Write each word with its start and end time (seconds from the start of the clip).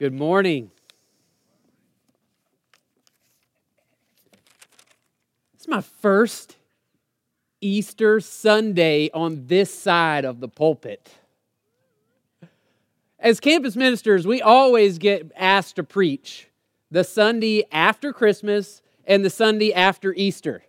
Good 0.00 0.14
morning. 0.14 0.70
It's 5.52 5.68
my 5.68 5.82
first 5.82 6.56
Easter 7.60 8.18
Sunday 8.20 9.10
on 9.12 9.46
this 9.46 9.70
side 9.70 10.24
of 10.24 10.40
the 10.40 10.48
pulpit. 10.48 11.10
As 13.18 13.40
campus 13.40 13.76
ministers, 13.76 14.26
we 14.26 14.40
always 14.40 14.96
get 14.96 15.30
asked 15.36 15.76
to 15.76 15.84
preach 15.84 16.48
the 16.90 17.04
Sunday 17.04 17.64
after 17.70 18.14
Christmas 18.14 18.80
and 19.04 19.22
the 19.22 19.28
Sunday 19.28 19.70
after 19.70 20.14
Easter, 20.14 20.62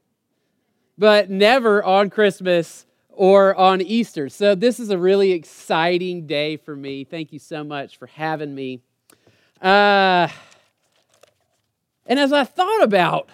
but 0.98 1.30
never 1.30 1.82
on 1.82 2.10
Christmas 2.10 2.86
or 3.08 3.56
on 3.56 3.80
Easter. 3.80 4.28
So, 4.28 4.56
this 4.56 4.78
is 4.78 4.90
a 4.90 4.98
really 4.98 5.32
exciting 5.32 6.28
day 6.28 6.58
for 6.58 6.76
me. 6.76 7.06
Thank 7.06 7.32
you 7.32 7.40
so 7.40 7.64
much 7.64 7.98
for 7.98 8.08
having 8.08 8.54
me. 8.54 8.82
Uh, 9.62 10.28
and 12.08 12.20
as 12.20 12.34
I 12.34 12.44
thought 12.44 12.84
about 12.84 13.30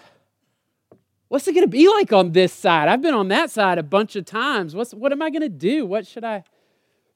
what's 1.29 1.47
it 1.47 1.53
going 1.53 1.65
to 1.65 1.69
be 1.71 1.87
like 1.87 2.11
on 2.11 2.33
this 2.33 2.53
side, 2.53 2.89
I've 2.89 3.01
been 3.01 3.13
on 3.13 3.29
that 3.29 3.49
side 3.49 3.77
a 3.77 3.83
bunch 3.83 4.15
of 4.15 4.25
times. 4.25 4.75
What's, 4.75 4.93
what 4.93 5.11
am 5.11 5.21
I 5.21 5.29
going 5.29 5.41
to 5.41 5.49
do? 5.49 5.85
What 5.85 6.05
should 6.05 6.23
I 6.23 6.43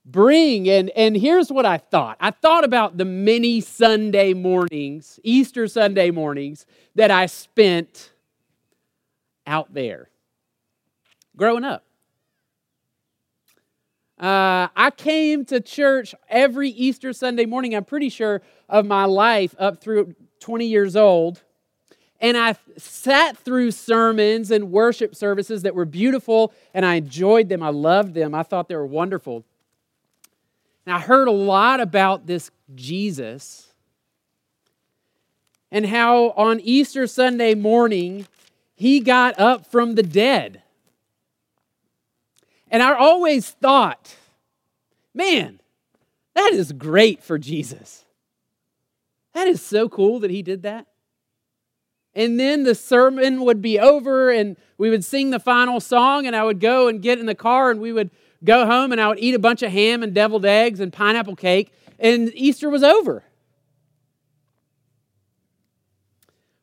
bring? 0.05 0.70
And, 0.70 0.90
and 0.91 1.16
here's 1.16 1.52
what 1.52 1.66
I 1.66 1.77
thought 1.77 2.18
I 2.20 2.32
thought 2.32 2.63
about 2.63 2.98
the 2.98 3.05
many 3.05 3.59
Sunday 3.59 4.34
mornings, 4.34 5.20
Easter 5.23 5.68
Sunday 5.68 6.09
mornings, 6.09 6.66
that 6.96 7.12
I 7.12 7.26
spent 7.26 8.12
out 9.46 9.73
there 9.73 10.09
growing 11.35 11.66
up. 11.66 11.84
Uh, 14.21 14.67
I 14.75 14.91
came 14.95 15.45
to 15.45 15.59
church 15.59 16.13
every 16.29 16.70
Easter 16.70 17.12
Sunday 17.12 17.45
morning, 17.45 17.75
I'm 17.75 17.84
pretty 17.84 18.09
sure, 18.09 18.43
of 18.70 18.85
my 18.85 19.05
life 19.05 19.55
up 19.57 19.81
through 19.81 20.16
20 20.39 20.67
years 20.67 20.95
old. 20.95 21.41
And 22.20 22.37
I 22.37 22.55
sat 22.77 23.35
through 23.35 23.71
sermons 23.71 24.51
and 24.51 24.71
worship 24.71 25.15
services 25.15 25.63
that 25.63 25.73
were 25.73 25.85
beautiful, 25.85 26.54
and 26.71 26.85
I 26.85 26.96
enjoyed 26.96 27.49
them. 27.49 27.63
I 27.63 27.70
loved 27.70 28.13
them. 28.13 28.35
I 28.35 28.43
thought 28.43 28.70
they 28.70 28.76
were 28.76 28.85
wonderful. 28.85 29.43
And 30.85 30.93
I 30.93 30.99
heard 30.99 31.27
a 31.27 31.31
lot 31.31 31.79
about 31.79 32.27
this 32.27 32.51
Jesus 32.76 33.71
and 35.71 35.85
how 35.85 36.31
on 36.31 36.59
Easter 36.59 37.07
Sunday 37.07 37.55
morning, 37.55 38.27
he 38.76 38.99
got 38.99 39.40
up 39.40 39.65
from 39.65 39.96
the 39.96 40.03
dead. 40.03 40.62
And 42.72 42.82
I 42.82 42.96
always 42.96 43.50
thought, 43.50 44.16
man, 45.14 45.60
that 46.34 46.54
is 46.54 46.72
great 46.72 47.22
for 47.22 47.38
Jesus. 47.38 48.05
That 49.34 49.48
is 49.48 49.62
so 49.62 49.90
cool 49.90 50.22
that 50.22 50.32
he 50.32 50.41
did 50.41 50.64
that. 50.64 50.88
And 52.14 52.40
then 52.40 52.64
the 52.64 52.76
sermon 52.76 53.42
would 53.44 53.62
be 53.62 53.77
over, 53.77 54.30
and 54.30 54.58
we 54.77 54.90
would 54.90 55.04
sing 55.04 55.30
the 55.30 55.40
final 55.40 55.80
song, 55.82 56.26
and 56.26 56.36
I 56.36 56.44
would 56.44 56.60
go 56.62 56.88
and 56.88 57.02
get 57.02 57.20
in 57.20 57.26
the 57.26 57.36
car, 57.36 57.72
and 57.72 57.82
we 57.82 57.92
would 57.92 58.10
go 58.44 58.66
home, 58.66 58.92
and 58.92 58.99
I 58.99 59.08
would 59.10 59.20
eat 59.20 59.36
a 59.36 59.40
bunch 59.40 59.64
of 59.64 59.72
ham 59.72 60.02
and 60.02 60.14
deviled 60.14 60.46
eggs 60.46 60.80
and 60.80 60.92
pineapple 60.92 61.36
cake, 61.36 61.74
and 61.99 62.32
Easter 62.34 62.70
was 62.70 62.84
over. 62.84 63.24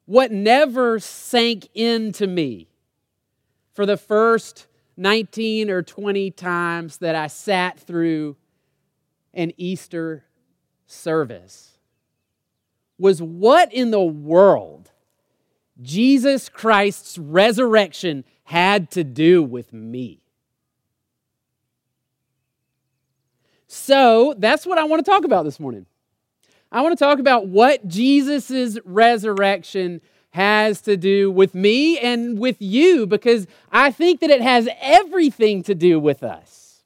What 0.07 0.33
never 0.33 0.99
sank 0.99 1.69
into 1.75 2.27
me 2.27 2.69
for 3.75 3.85
the 3.85 3.99
first 3.99 4.67
19 4.99 5.71
or 5.71 5.83
20 5.83 6.31
times 6.33 6.99
that 6.99 7.15
I 7.15 7.29
sat 7.29 7.79
through 7.79 8.37
an 9.33 9.53
Easter 9.57 10.25
service 10.87 11.79
was 12.99 13.23
what 13.23 13.73
in 13.73 13.93
the 13.93 14.03
world 14.03 14.91
Jesus 15.81 16.49
Christ's 16.49 17.17
resurrection 17.17 18.25
had 18.43 18.91
to 18.93 19.05
do 19.05 19.43
with 19.43 19.73
me. 19.73 20.25
So 23.69 24.35
that's 24.39 24.67
what 24.67 24.79
I 24.79 24.85
want 24.85 25.05
to 25.05 25.09
talk 25.09 25.25
about 25.25 25.45
this 25.45 25.61
morning. 25.61 25.87
I 26.73 26.83
want 26.83 26.99
to 26.99 27.05
talk 27.05 27.19
about 27.19 27.47
what 27.47 27.87
Jesus' 27.87 28.79
resurrection 28.85 30.01
has 30.31 30.81
to 30.83 30.97
do 30.97 31.31
with 31.31 31.55
me 31.55 31.99
and 31.99 32.39
with 32.39 32.61
you 32.61 33.07
because 33.07 33.47
I 33.73 33.91
think 33.91 34.21
that 34.21 34.31
it 34.31 34.43
has 34.43 34.69
everything 34.81 35.63
to 35.65 35.75
do 35.75 35.99
with 35.99 36.23
us. 36.23 36.83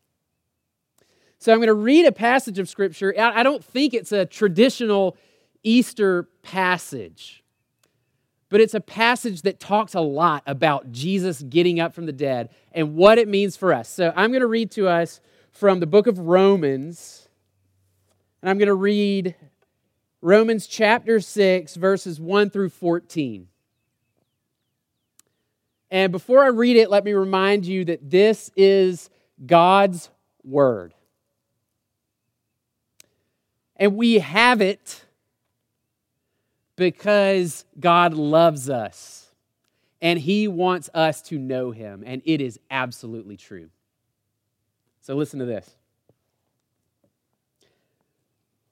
So 1.39 1.53
I'm 1.53 1.59
going 1.59 1.67
to 1.67 1.75
read 1.75 2.07
a 2.07 2.13
passage 2.13 2.61
of 2.61 2.69
Scripture. 2.69 3.13
I 3.19 3.43
don't 3.43 3.65
think 3.65 3.95
it's 3.95 4.13
a 4.13 4.25
traditional 4.25 5.17
Easter 5.65 6.29
passage, 6.43 7.43
but 8.49 8.61
it's 8.61 8.75
a 8.75 8.81
passage 8.81 9.43
that 9.43 9.59
talks 9.59 9.95
a 9.95 10.01
lot 10.01 10.45
about 10.47 10.93
Jesus 10.93 11.43
getting 11.43 11.81
up 11.81 11.95
from 11.95 12.07
the 12.07 12.13
dead 12.13 12.49
and 12.71 12.95
what 12.95 13.19
it 13.19 13.27
means 13.27 13.57
for 13.57 13.73
us. 13.73 13.89
So 13.89 14.13
I'm 14.15 14.31
going 14.31 14.43
to 14.43 14.47
read 14.47 14.71
to 14.73 14.87
us 14.87 15.21
from 15.51 15.81
the 15.81 15.87
book 15.87 16.07
of 16.07 16.21
Romans, 16.21 17.29
and 18.41 18.49
I'm 18.49 18.57
going 18.57 18.69
to 18.69 18.75
read 18.75 19.35
Romans 20.25 20.69
chapter 20.69 21.19
6, 21.19 21.75
verses 21.75 22.21
1 22.21 22.51
through 22.51 22.69
14. 22.69 23.49
And 25.91 26.13
before 26.13 26.45
I 26.45 26.47
read 26.47 26.77
it, 26.77 26.89
let 26.91 27.05
me 27.05 27.13
remind 27.13 27.67
you 27.67 27.85
that 27.87 28.09
this 28.09 28.51
is 28.57 29.11
God's 29.45 30.09
Word. 30.45 30.95
And 33.77 33.97
we 33.97 34.21
have 34.21 34.61
it 34.61 35.05
because 36.77 37.65
God 37.79 38.15
loves 38.15 38.71
us 38.71 39.27
and 40.01 40.21
He 40.21 40.47
wants 40.47 40.89
us 40.95 41.21
to 41.23 41.39
know 41.39 41.73
Him. 41.73 42.05
And 42.07 42.23
it 42.25 42.41
is 42.41 42.61
absolutely 42.71 43.37
true. 43.37 43.71
So 45.01 45.17
listen 45.17 45.41
to 45.41 45.47
this. 45.47 45.69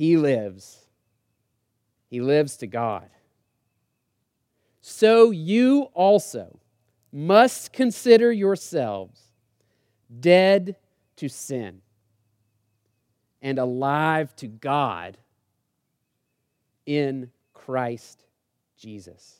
he 0.00 0.16
lives. 0.16 0.78
He 2.08 2.22
lives 2.22 2.56
to 2.56 2.66
God. 2.66 3.10
So 4.80 5.30
you 5.30 5.90
also 5.92 6.58
must 7.12 7.74
consider 7.74 8.32
yourselves 8.32 9.20
dead 10.20 10.76
to 11.16 11.28
sin 11.28 11.82
and 13.42 13.58
alive 13.58 14.34
to 14.36 14.46
God 14.46 15.18
in 16.86 17.30
Christ 17.52 18.24
Jesus. 18.78 19.39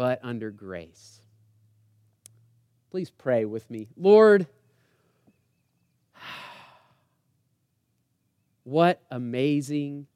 but 0.00 0.18
under 0.22 0.50
grace. 0.50 1.20
Please 2.90 3.10
pray 3.10 3.44
with 3.44 3.70
me. 3.70 3.86
Lord, 3.98 4.46
what 8.64 9.02
amazing 9.10 10.06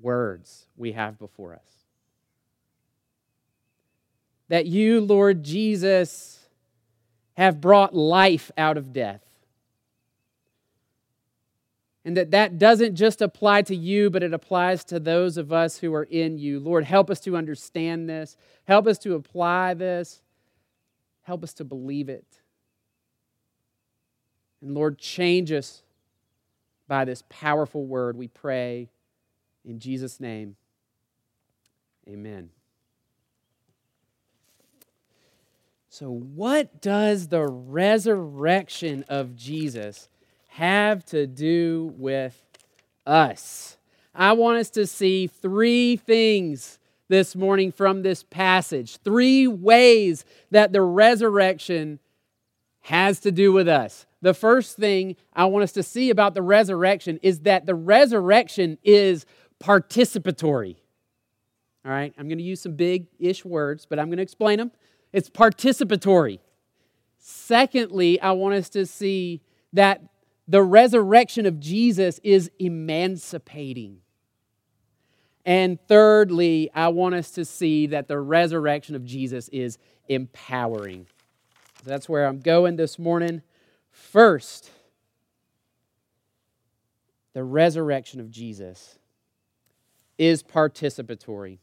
words 0.00 0.66
we 0.76 0.90
have 0.90 1.16
before 1.16 1.54
us. 1.54 1.84
That 4.48 4.66
you, 4.66 5.00
Lord 5.00 5.44
Jesus, 5.44 6.48
have 7.34 7.60
brought 7.60 7.94
life 7.94 8.50
out 8.58 8.76
of 8.76 8.92
death 8.92 9.22
and 12.04 12.16
that 12.16 12.30
that 12.30 12.58
doesn't 12.58 12.94
just 12.94 13.20
apply 13.20 13.62
to 13.62 13.76
you, 13.76 14.08
but 14.08 14.22
it 14.22 14.32
applies 14.32 14.84
to 14.84 14.98
those 14.98 15.36
of 15.36 15.52
us 15.52 15.78
who 15.78 15.92
are 15.94 16.04
in 16.04 16.38
you. 16.38 16.58
Lord, 16.58 16.84
help 16.84 17.10
us 17.10 17.20
to 17.20 17.36
understand 17.36 18.08
this. 18.08 18.36
Help 18.64 18.86
us 18.86 18.98
to 18.98 19.14
apply 19.14 19.74
this. 19.74 20.22
Help 21.22 21.44
us 21.44 21.52
to 21.54 21.64
believe 21.64 22.08
it. 22.08 22.24
And 24.62 24.74
Lord, 24.74 24.98
change 24.98 25.52
us 25.52 25.82
by 26.88 27.04
this 27.04 27.22
powerful 27.28 27.86
word, 27.86 28.16
we 28.16 28.28
pray. 28.28 28.88
In 29.64 29.78
Jesus' 29.78 30.18
name, 30.18 30.56
amen. 32.08 32.50
So, 35.88 36.10
what 36.10 36.80
does 36.80 37.28
the 37.28 37.46
resurrection 37.46 39.04
of 39.08 39.36
Jesus 39.36 40.08
have 40.50 41.04
to 41.06 41.28
do 41.28 41.94
with 41.96 42.42
us. 43.06 43.78
I 44.12 44.32
want 44.32 44.58
us 44.58 44.70
to 44.70 44.86
see 44.86 45.28
three 45.28 45.96
things 45.96 46.78
this 47.08 47.36
morning 47.36 47.70
from 47.70 48.02
this 48.02 48.24
passage, 48.24 48.98
three 48.98 49.46
ways 49.46 50.24
that 50.50 50.72
the 50.72 50.82
resurrection 50.82 52.00
has 52.80 53.20
to 53.20 53.30
do 53.30 53.52
with 53.52 53.68
us. 53.68 54.06
The 54.22 54.34
first 54.34 54.76
thing 54.76 55.16
I 55.32 55.44
want 55.44 55.62
us 55.62 55.72
to 55.72 55.84
see 55.84 56.10
about 56.10 56.34
the 56.34 56.42
resurrection 56.42 57.20
is 57.22 57.40
that 57.40 57.66
the 57.66 57.74
resurrection 57.76 58.76
is 58.82 59.26
participatory. 59.62 60.76
All 61.84 61.92
right, 61.92 62.12
I'm 62.18 62.26
going 62.26 62.38
to 62.38 62.44
use 62.44 62.60
some 62.60 62.74
big 62.74 63.06
ish 63.20 63.44
words, 63.44 63.86
but 63.86 64.00
I'm 64.00 64.06
going 64.06 64.18
to 64.18 64.22
explain 64.22 64.58
them. 64.58 64.72
It's 65.12 65.30
participatory. 65.30 66.40
Secondly, 67.18 68.20
I 68.20 68.32
want 68.32 68.54
us 68.54 68.68
to 68.70 68.84
see 68.84 69.42
that 69.72 70.02
the 70.50 70.62
resurrection 70.64 71.46
of 71.46 71.60
Jesus 71.60 72.18
is 72.24 72.50
emancipating. 72.58 73.98
And 75.46 75.78
thirdly, 75.86 76.68
I 76.74 76.88
want 76.88 77.14
us 77.14 77.30
to 77.32 77.44
see 77.44 77.86
that 77.86 78.08
the 78.08 78.18
resurrection 78.18 78.96
of 78.96 79.04
Jesus 79.04 79.48
is 79.50 79.78
empowering. 80.08 81.06
So 81.84 81.90
that's 81.90 82.08
where 82.08 82.26
I'm 82.26 82.40
going 82.40 82.74
this 82.74 82.98
morning. 82.98 83.42
First, 83.92 84.72
the 87.32 87.44
resurrection 87.44 88.18
of 88.18 88.28
Jesus 88.28 88.98
is 90.18 90.42
participatory. 90.42 91.58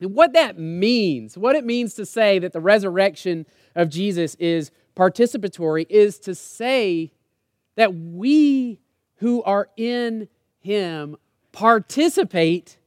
And 0.00 0.16
what 0.16 0.32
that 0.32 0.58
means, 0.58 1.38
what 1.38 1.54
it 1.54 1.64
means 1.64 1.94
to 1.94 2.04
say 2.04 2.40
that 2.40 2.52
the 2.52 2.60
resurrection 2.60 3.46
of 3.76 3.88
Jesus 3.88 4.34
is 4.40 4.72
participatory, 4.96 5.86
is 5.88 6.18
to 6.18 6.34
say 6.34 7.12
that 7.76 7.94
we 7.94 8.80
who 9.16 9.42
are 9.42 9.68
in 9.76 10.28
him 10.58 11.16
participate 11.52 12.78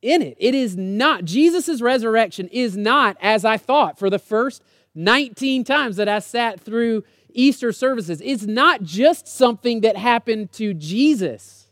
in 0.00 0.22
it. 0.22 0.36
It 0.38 0.54
is 0.54 0.76
not, 0.76 1.24
Jesus' 1.24 1.80
resurrection 1.80 2.48
is 2.48 2.76
not 2.76 3.16
as 3.20 3.44
I 3.44 3.56
thought 3.56 3.98
for 3.98 4.10
the 4.10 4.18
first 4.18 4.62
19 4.94 5.64
times 5.64 5.96
that 5.96 6.08
I 6.08 6.18
sat 6.18 6.60
through 6.60 7.04
Easter 7.32 7.72
services. 7.72 8.20
It's 8.24 8.44
not 8.44 8.82
just 8.82 9.26
something 9.26 9.80
that 9.82 9.96
happened 9.96 10.52
to 10.52 10.74
Jesus, 10.74 11.68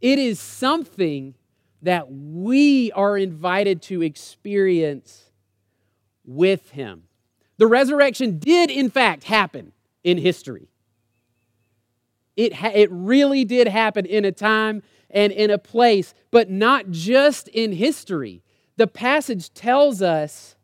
it 0.00 0.18
is 0.18 0.40
something 0.40 1.34
that 1.82 2.12
we 2.12 2.92
are 2.92 3.18
invited 3.18 3.82
to 3.82 4.02
experience 4.02 5.30
with 6.24 6.70
him. 6.70 7.04
The 7.56 7.66
resurrection 7.66 8.38
did, 8.38 8.70
in 8.70 8.90
fact, 8.90 9.24
happen 9.24 9.72
in 10.04 10.18
history. 10.18 10.68
It, 12.36 12.54
ha- 12.54 12.72
it 12.74 12.90
really 12.90 13.44
did 13.44 13.68
happen 13.68 14.06
in 14.06 14.24
a 14.24 14.32
time 14.32 14.82
and 15.10 15.32
in 15.32 15.50
a 15.50 15.58
place, 15.58 16.14
but 16.30 16.50
not 16.50 16.90
just 16.90 17.48
in 17.48 17.72
history. 17.72 18.42
The 18.76 18.86
passage 18.86 19.52
tells 19.52 20.00
us 20.00 20.56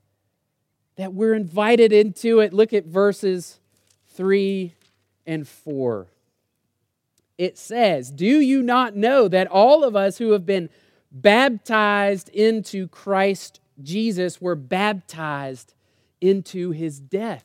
that 0.97 1.13
we're 1.13 1.35
invited 1.35 1.93
into 1.93 2.41
it. 2.41 2.53
Look 2.53 2.73
at 2.73 2.87
verses 2.87 3.61
3 4.15 4.75
and 5.27 5.47
4. 5.47 6.07
It 7.37 7.57
says, 7.57 8.11
Do 8.11 8.41
you 8.41 8.63
not 8.63 8.97
know 8.97 9.29
that 9.29 9.47
all 9.47 9.85
of 9.85 9.95
us 9.95 10.19
who 10.19 10.33
have 10.33 10.45
been 10.45 10.71
baptized 11.13 12.29
into 12.31 12.89
Christ 12.89 13.61
Jesus 13.81 14.41
were 14.41 14.57
baptized 14.57 15.75
into 16.21 16.73
his 16.73 16.99
death? 16.99 17.45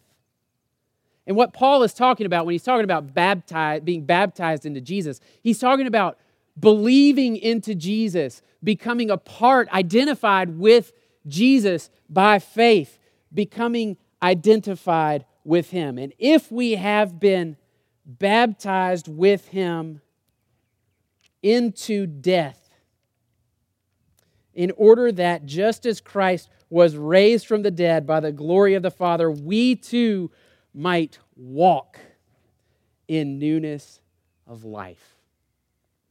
And 1.26 1.36
what 1.36 1.54
Paul 1.54 1.84
is 1.84 1.94
talking 1.94 2.26
about 2.26 2.46
when 2.46 2.54
he's 2.54 2.64
talking 2.64 2.84
about 2.84 3.14
baptized, 3.14 3.86
being 3.86 4.06
baptized 4.06 4.66
into 4.66 4.82
Jesus, 4.82 5.20
he's 5.42 5.60
talking 5.60 5.88
about 5.88 6.18
believing 6.60 7.38
into 7.38 7.76
Jesus, 7.76 8.42
becoming 8.64 9.10
a 9.10 9.18
part, 9.18 9.70
identified 9.70 10.58
with 10.58 10.92
Jesus 11.28 11.90
by 12.10 12.40
faith, 12.40 13.00
becoming 13.34 13.98
identified 14.22 15.26
with 15.44 15.70
him. 15.72 15.98
And 15.98 16.14
if 16.20 16.52
we 16.52 16.74
have 16.74 17.20
been 17.20 17.58
baptized 18.06 19.08
with 19.08 19.48
him 19.48 20.02
into 21.42 22.06
death, 22.06 22.60
in 24.54 24.72
order 24.78 25.12
that 25.12 25.46
just 25.46 25.86
as 25.86 26.00
Christ 26.00 26.50
was 26.70 26.96
raised 26.96 27.48
from 27.48 27.64
the 27.64 27.72
dead 27.72 28.06
by 28.06 28.20
the 28.20 28.32
glory 28.32 28.76
of 28.76 28.84
the 28.84 28.92
Father, 28.92 29.30
we 29.32 29.76
too 29.76 30.32
might 30.74 31.20
walk 31.36 32.00
in 33.08 33.40
newness 33.40 34.00
of 34.48 34.64
life. 34.64 35.16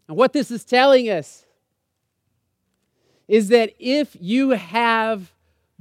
And 0.09 0.17
what 0.17 0.33
this 0.33 0.51
is 0.51 0.65
telling 0.65 1.09
us 1.09 1.47
is 3.29 3.49
that 3.49 3.73
if 3.79 4.17
you 4.21 4.51
have 4.51 5.33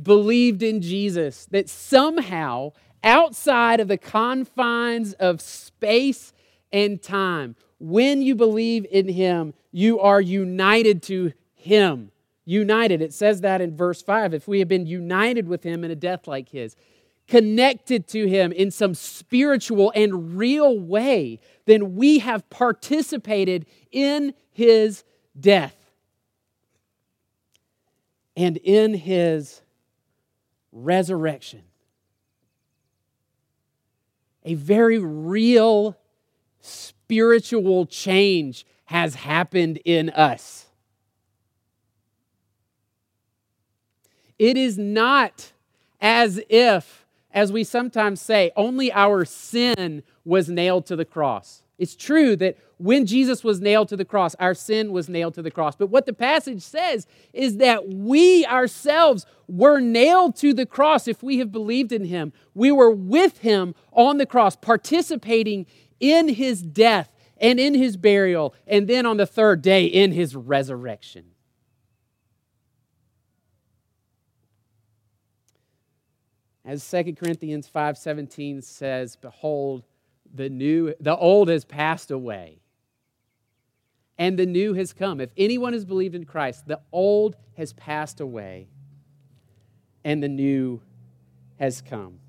believed 0.01 0.63
in 0.63 0.81
Jesus, 0.81 1.45
that 1.51 1.69
somehow 1.69 2.71
outside 3.03 3.79
of 3.79 3.87
the 3.87 3.97
confines 3.97 5.13
of 5.13 5.41
space 5.41 6.33
and 6.71 7.01
time, 7.01 7.55
when 7.79 8.21
you 8.21 8.35
believe 8.35 8.85
in 8.91 9.09
Him, 9.09 9.53
you 9.71 9.99
are 9.99 10.21
united 10.21 11.01
to 11.03 11.33
Him. 11.53 12.11
United. 12.45 13.01
It 13.01 13.13
says 13.13 13.41
that 13.41 13.61
in 13.61 13.75
verse 13.75 14.01
5. 14.01 14.33
If 14.33 14.47
we 14.47 14.59
have 14.59 14.67
been 14.67 14.85
united 14.85 15.47
with 15.47 15.63
Him 15.63 15.83
in 15.83 15.91
a 15.91 15.95
death 15.95 16.27
like 16.27 16.49
His, 16.49 16.75
connected 17.27 18.07
to 18.09 18.27
Him 18.27 18.51
in 18.51 18.71
some 18.71 18.93
spiritual 18.93 19.91
and 19.95 20.37
real 20.37 20.79
way, 20.79 21.39
then 21.65 21.95
we 21.95 22.19
have 22.19 22.49
participated 22.49 23.65
in 23.91 24.33
His 24.51 25.03
death 25.39 25.75
and 28.35 28.57
in 28.57 28.93
His 28.93 29.61
resurrection. 30.71 31.63
A 34.43 34.55
very 34.55 34.97
real 34.97 35.97
spiritual 36.59 37.85
change 37.85 38.65
has 38.85 39.15
happened 39.15 39.79
in 39.85 40.09
us. 40.09 40.65
It 44.39 44.57
is 44.57 44.77
not 44.77 45.51
as 46.01 46.41
if 46.49 47.00
as 47.33 47.51
we 47.51 47.63
sometimes 47.63 48.21
say, 48.21 48.51
only 48.55 48.91
our 48.91 49.25
sin 49.25 50.03
was 50.25 50.49
nailed 50.49 50.85
to 50.87 50.95
the 50.95 51.05
cross. 51.05 51.63
It's 51.77 51.95
true 51.95 52.35
that 52.35 52.57
when 52.77 53.05
Jesus 53.05 53.43
was 53.43 53.61
nailed 53.61 53.89
to 53.89 53.97
the 53.97 54.05
cross, 54.05 54.35
our 54.35 54.53
sin 54.53 54.91
was 54.91 55.09
nailed 55.09 55.33
to 55.35 55.41
the 55.41 55.51
cross. 55.51 55.75
But 55.75 55.89
what 55.89 56.05
the 56.05 56.13
passage 56.13 56.61
says 56.61 57.07
is 57.33 57.57
that 57.57 57.89
we 57.89 58.45
ourselves 58.45 59.25
were 59.47 59.79
nailed 59.79 60.35
to 60.37 60.53
the 60.53 60.65
cross 60.65 61.07
if 61.07 61.23
we 61.23 61.37
have 61.39 61.51
believed 61.51 61.91
in 61.91 62.05
him. 62.05 62.33
We 62.53 62.71
were 62.71 62.91
with 62.91 63.39
him 63.39 63.75
on 63.91 64.17
the 64.17 64.25
cross, 64.25 64.55
participating 64.55 65.65
in 65.99 66.29
his 66.29 66.61
death 66.61 67.09
and 67.37 67.59
in 67.59 67.73
his 67.73 67.97
burial, 67.97 68.53
and 68.67 68.87
then 68.87 69.05
on 69.05 69.17
the 69.17 69.25
third 69.25 69.61
day 69.61 69.85
in 69.85 70.11
his 70.11 70.35
resurrection. 70.35 71.25
As 76.63 76.87
2 76.89 77.15
Corinthians 77.15 77.69
5:17 77.73 78.63
says, 78.63 79.15
behold, 79.15 79.83
the 80.33 80.49
new 80.49 80.93
the 80.99 81.15
old 81.15 81.49
has 81.49 81.65
passed 81.65 82.11
away 82.11 82.59
and 84.17 84.37
the 84.37 84.45
new 84.45 84.73
has 84.73 84.93
come. 84.93 85.19
If 85.19 85.31
anyone 85.35 85.73
has 85.73 85.85
believed 85.85 86.15
in 86.15 86.25
Christ, 86.25 86.67
the 86.67 86.79
old 86.91 87.35
has 87.57 87.73
passed 87.73 88.19
away 88.19 88.67
and 90.03 90.21
the 90.21 90.29
new 90.29 90.81
has 91.59 91.81
come. 91.81 92.19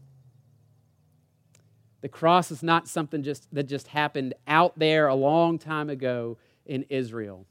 The 2.00 2.08
cross 2.08 2.50
is 2.50 2.62
not 2.62 2.88
something 2.88 3.22
just 3.22 3.46
that 3.52 3.64
just 3.64 3.88
happened 3.88 4.34
out 4.48 4.78
there 4.78 5.06
a 5.06 5.14
long 5.14 5.58
time 5.58 5.88
ago 5.88 6.38
in 6.66 6.84
Israel. 6.88 7.46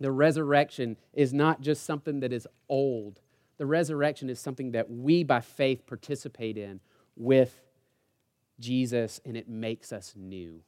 The 0.00 0.12
resurrection 0.12 0.96
is 1.12 1.32
not 1.32 1.60
just 1.60 1.84
something 1.84 2.20
that 2.20 2.32
is 2.32 2.46
old. 2.68 3.20
The 3.56 3.66
resurrection 3.66 4.30
is 4.30 4.40
something 4.40 4.72
that 4.72 4.90
we 4.90 5.22
by 5.22 5.40
faith 5.40 5.86
participate 5.86 6.58
in 6.58 6.80
with 7.16 7.60
Jesus 8.60 9.20
and 9.24 9.36
it 9.36 9.48
makes 9.48 9.92
us 9.92 10.14
new. 10.16 10.60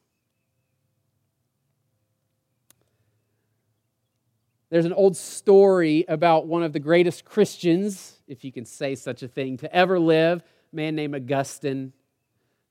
There's 4.69 4.85
an 4.85 4.93
old 4.93 5.16
story 5.16 6.05
about 6.09 6.47
one 6.47 6.64
of 6.64 6.73
the 6.73 6.81
greatest 6.81 7.25
Christians, 7.25 8.21
if 8.26 8.45
you 8.45 8.50
can 8.50 8.64
say 8.64 8.97
such 8.97 9.23
a 9.23 9.28
thing, 9.28 9.57
to 9.59 9.73
ever 9.73 9.99
live, 9.99 10.43
a 10.73 10.76
man 10.76 10.97
named 10.97 11.14
Augustine, 11.14 11.93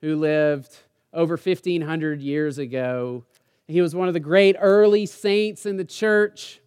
who 0.01 0.17
lived 0.17 0.75
over 1.13 1.37
1,500 1.37 2.21
years 2.21 2.57
ago. 2.57 3.23
He 3.67 3.81
was 3.81 3.95
one 3.95 4.09
of 4.09 4.13
the 4.13 4.19
great 4.19 4.57
early 4.59 5.05
saints 5.05 5.65
in 5.65 5.77
the 5.77 5.85
church. 5.85 6.59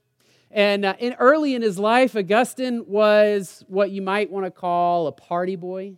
And 0.51 0.85
uh, 0.85 0.95
in, 0.99 1.15
early 1.19 1.55
in 1.55 1.63
his 1.63 1.79
life, 1.79 2.17
Augustine 2.17 2.85
was 2.87 3.65
what 3.69 3.91
you 3.91 4.01
might 4.01 4.31
want 4.31 4.47
to 4.47 4.51
call 4.51 5.07
a 5.07 5.13
party 5.13 5.57
boy. 5.57 5.95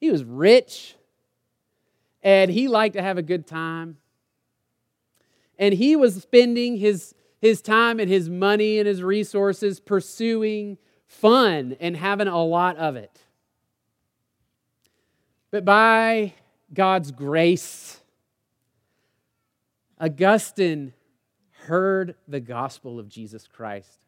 He 0.00 0.10
was 0.10 0.22
rich, 0.22 0.94
and 2.22 2.50
he 2.50 2.68
liked 2.68 2.94
to 2.94 3.02
have 3.02 3.18
a 3.18 3.22
good 3.22 3.46
time. 3.46 3.96
And 5.58 5.74
he 5.74 5.96
was 5.96 6.14
spending 6.16 6.76
his, 6.76 7.14
his 7.40 7.62
time 7.62 8.00
and 8.00 8.08
his 8.08 8.28
money 8.28 8.78
and 8.78 8.86
his 8.86 9.02
resources 9.02 9.80
pursuing 9.80 10.78
fun 11.06 11.76
and 11.80 11.96
having 11.96 12.28
a 12.28 12.44
lot 12.44 12.76
of 12.76 12.96
it. 12.96 13.20
But 15.50 15.64
by 15.64 16.34
God's 16.72 17.12
grace, 17.12 18.00
Augustine 20.00 20.92
heard 21.64 22.14
the 22.28 22.40
gospel 22.40 22.98
of 22.98 23.08
Jesus 23.08 23.46
Christ. 23.46 23.98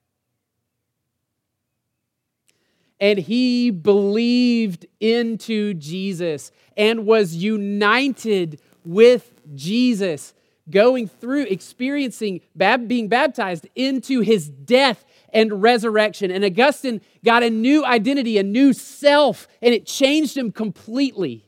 And 3.00 3.18
he 3.18 3.70
believed 3.70 4.86
into 5.00 5.74
Jesus 5.74 6.50
and 6.76 7.04
was 7.04 7.34
united 7.34 8.60
with 8.84 9.32
Jesus, 9.54 10.32
going 10.70 11.08
through, 11.08 11.42
experiencing, 11.44 12.40
being 12.56 13.08
baptized 13.08 13.68
into 13.74 14.20
his 14.20 14.48
death 14.48 15.04
and 15.32 15.62
resurrection. 15.62 16.30
And 16.30 16.44
Augustine 16.44 17.00
got 17.24 17.42
a 17.42 17.50
new 17.50 17.84
identity, 17.84 18.38
a 18.38 18.42
new 18.42 18.72
self, 18.72 19.46
and 19.60 19.74
it 19.74 19.86
changed 19.86 20.36
him 20.36 20.50
completely. 20.50 21.45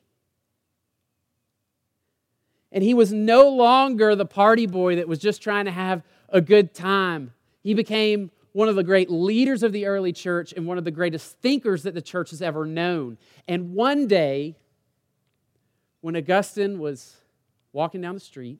And 2.70 2.84
he 2.84 2.94
was 2.94 3.12
no 3.12 3.48
longer 3.48 4.14
the 4.14 4.26
party 4.26 4.66
boy 4.66 4.96
that 4.96 5.08
was 5.08 5.18
just 5.18 5.42
trying 5.42 5.64
to 5.64 5.70
have 5.70 6.02
a 6.28 6.40
good 6.40 6.74
time. 6.74 7.32
He 7.62 7.74
became 7.74 8.30
one 8.52 8.68
of 8.68 8.76
the 8.76 8.82
great 8.82 9.10
leaders 9.10 9.62
of 9.62 9.72
the 9.72 9.86
early 9.86 10.12
church 10.12 10.52
and 10.52 10.66
one 10.66 10.78
of 10.78 10.84
the 10.84 10.90
greatest 10.90 11.38
thinkers 11.38 11.84
that 11.84 11.94
the 11.94 12.02
church 12.02 12.30
has 12.30 12.42
ever 12.42 12.66
known. 12.66 13.18
And 13.46 13.74
one 13.74 14.06
day, 14.06 14.56
when 16.00 16.16
Augustine 16.16 16.78
was 16.78 17.16
walking 17.72 18.00
down 18.00 18.14
the 18.14 18.20
street, 18.20 18.58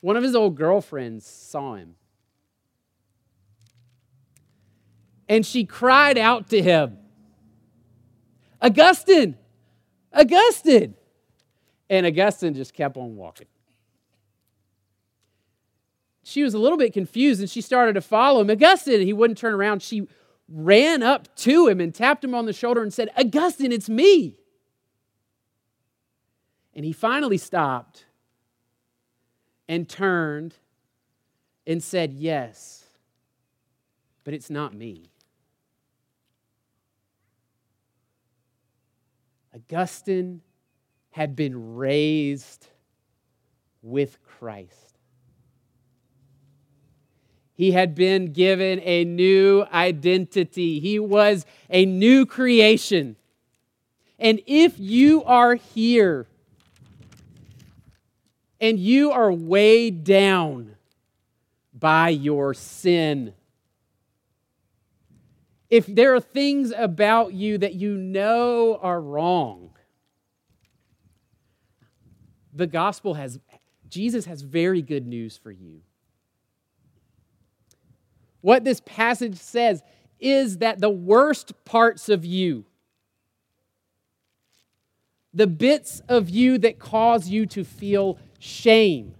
one 0.00 0.16
of 0.16 0.22
his 0.22 0.34
old 0.34 0.56
girlfriends 0.56 1.26
saw 1.26 1.76
him. 1.76 1.94
And 5.28 5.46
she 5.46 5.64
cried 5.64 6.18
out 6.18 6.50
to 6.50 6.60
him, 6.60 6.98
Augustine, 8.60 9.36
Augustine. 10.12 10.94
And 11.94 12.04
Augustine 12.04 12.54
just 12.54 12.74
kept 12.74 12.96
on 12.96 13.14
walking. 13.14 13.46
She 16.24 16.42
was 16.42 16.52
a 16.52 16.58
little 16.58 16.76
bit 16.76 16.92
confused 16.92 17.40
and 17.40 17.48
she 17.48 17.60
started 17.60 17.92
to 17.92 18.00
follow 18.00 18.40
him. 18.40 18.50
Augustine, 18.50 19.00
he 19.02 19.12
wouldn't 19.12 19.38
turn 19.38 19.54
around. 19.54 19.80
She 19.80 20.08
ran 20.48 21.04
up 21.04 21.32
to 21.36 21.68
him 21.68 21.80
and 21.80 21.94
tapped 21.94 22.24
him 22.24 22.34
on 22.34 22.46
the 22.46 22.52
shoulder 22.52 22.82
and 22.82 22.92
said, 22.92 23.10
Augustine, 23.16 23.70
it's 23.70 23.88
me. 23.88 24.40
And 26.74 26.84
he 26.84 26.92
finally 26.92 27.38
stopped 27.38 28.06
and 29.68 29.88
turned 29.88 30.56
and 31.64 31.80
said, 31.80 32.12
Yes, 32.12 32.88
but 34.24 34.34
it's 34.34 34.50
not 34.50 34.74
me. 34.74 35.12
Augustine 39.54 40.40
had 41.14 41.36
been 41.36 41.76
raised 41.76 42.66
with 43.82 44.18
Christ. 44.24 44.98
He 47.52 47.70
had 47.70 47.94
been 47.94 48.32
given 48.32 48.80
a 48.80 49.04
new 49.04 49.64
identity. 49.72 50.80
He 50.80 50.98
was 50.98 51.46
a 51.70 51.86
new 51.86 52.26
creation. 52.26 53.14
And 54.18 54.40
if 54.44 54.74
you 54.76 55.22
are 55.22 55.54
here 55.54 56.26
and 58.60 58.76
you 58.76 59.12
are 59.12 59.30
weighed 59.30 60.02
down 60.02 60.74
by 61.72 62.08
your 62.08 62.54
sin, 62.54 63.34
if 65.70 65.86
there 65.86 66.12
are 66.16 66.20
things 66.20 66.72
about 66.76 67.34
you 67.34 67.56
that 67.58 67.74
you 67.74 67.96
know 67.96 68.80
are 68.82 69.00
wrong, 69.00 69.70
the 72.54 72.66
gospel 72.66 73.14
has, 73.14 73.38
Jesus 73.88 74.24
has 74.26 74.42
very 74.42 74.80
good 74.80 75.06
news 75.06 75.36
for 75.36 75.50
you. 75.50 75.80
What 78.40 78.64
this 78.64 78.80
passage 78.84 79.36
says 79.36 79.82
is 80.20 80.58
that 80.58 80.80
the 80.80 80.90
worst 80.90 81.52
parts 81.64 82.08
of 82.08 82.24
you, 82.24 82.64
the 85.32 85.46
bits 85.46 86.00
of 86.08 86.28
you 86.30 86.58
that 86.58 86.78
cause 86.78 87.28
you 87.28 87.46
to 87.46 87.64
feel 87.64 88.18
shame, 88.38 89.14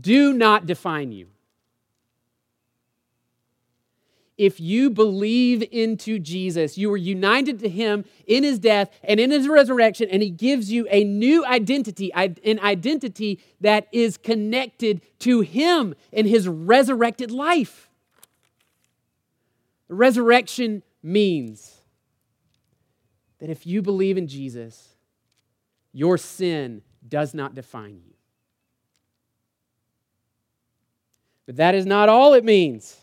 do 0.00 0.32
not 0.32 0.66
define 0.66 1.12
you. 1.12 1.28
If 4.40 4.58
you 4.58 4.88
believe 4.88 5.62
into 5.70 6.18
Jesus, 6.18 6.78
you 6.78 6.90
are 6.90 6.96
united 6.96 7.58
to 7.58 7.68
him 7.68 8.06
in 8.26 8.42
his 8.42 8.58
death 8.58 8.88
and 9.04 9.20
in 9.20 9.30
his 9.30 9.46
resurrection, 9.46 10.08
and 10.10 10.22
he 10.22 10.30
gives 10.30 10.72
you 10.72 10.88
a 10.90 11.04
new 11.04 11.44
identity, 11.44 12.10
an 12.14 12.58
identity 12.60 13.38
that 13.60 13.86
is 13.92 14.16
connected 14.16 15.02
to 15.18 15.42
him 15.42 15.94
in 16.10 16.24
his 16.24 16.48
resurrected 16.48 17.30
life. 17.30 17.90
Resurrection 19.90 20.82
means 21.02 21.82
that 23.40 23.50
if 23.50 23.66
you 23.66 23.82
believe 23.82 24.16
in 24.16 24.26
Jesus, 24.26 24.94
your 25.92 26.16
sin 26.16 26.80
does 27.06 27.34
not 27.34 27.54
define 27.54 28.00
you. 28.06 28.14
But 31.44 31.56
that 31.56 31.74
is 31.74 31.84
not 31.84 32.08
all 32.08 32.32
it 32.32 32.44
means. 32.44 32.99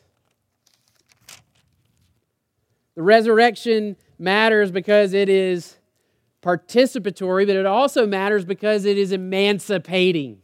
The 2.98 3.04
resurrection 3.04 3.96
matters 4.18 4.72
because 4.72 5.14
it 5.14 5.30
is 5.30 5.78
participatory, 6.42 7.46
but 7.46 7.56
it 7.56 7.68
also 7.68 8.08
matters 8.08 8.44
because 8.44 8.86
it 8.86 8.98
is 8.98 9.12
emancipating. 9.12 10.40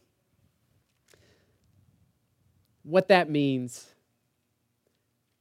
What 2.83 3.07
that 3.07 3.27
means 3.27 3.87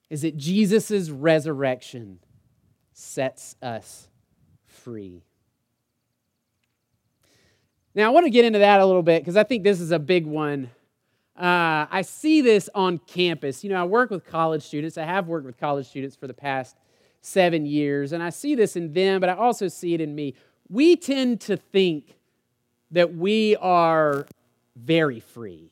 is 0.09 0.23
that 0.23 0.39
Jesus' 0.39 1.11
resurrection 1.11 2.19
sets 2.95 3.57
us 3.61 4.09
free. 4.65 5.23
Now, 7.95 8.07
I 8.07 8.09
want 8.09 8.25
to 8.25 8.31
get 8.31 8.47
into 8.47 8.61
that 8.61 8.81
a 8.81 8.87
little 8.87 9.03
bit 9.03 9.21
because 9.21 9.37
I 9.37 9.43
think 9.43 9.65
this 9.65 9.83
is 9.83 9.91
a 9.91 9.99
big 9.99 10.25
one. 10.25 10.71
Uh, 11.37 11.85
I 11.91 12.01
see 12.07 12.41
this 12.41 12.71
on 12.75 12.97
campus. 12.97 13.63
You 13.63 13.69
know, 13.69 13.83
I 13.83 13.85
work 13.85 14.09
with 14.09 14.25
college 14.25 14.63
students. 14.63 14.97
I 14.97 15.05
have 15.05 15.29
worked 15.29 15.45
with 15.45 15.59
college 15.61 15.87
students 15.87 16.17
for 16.17 16.27
the 16.27 16.33
past 16.33 16.75
seven 17.23 17.65
years, 17.65 18.13
and 18.13 18.23
I 18.23 18.31
see 18.31 18.55
this 18.55 18.77
in 18.77 18.93
them, 18.93 19.21
but 19.21 19.31
I 19.31 19.35
also 19.35 19.69
see 19.69 19.95
it 19.95 20.01
in 20.01 20.15
me. 20.15 20.35
We 20.69 20.97
tend 20.97 21.41
to 21.43 21.57
think 21.57 22.17
that 22.91 23.15
we 23.15 23.57
are 23.57 24.27
very 24.77 25.21
free. 25.21 25.71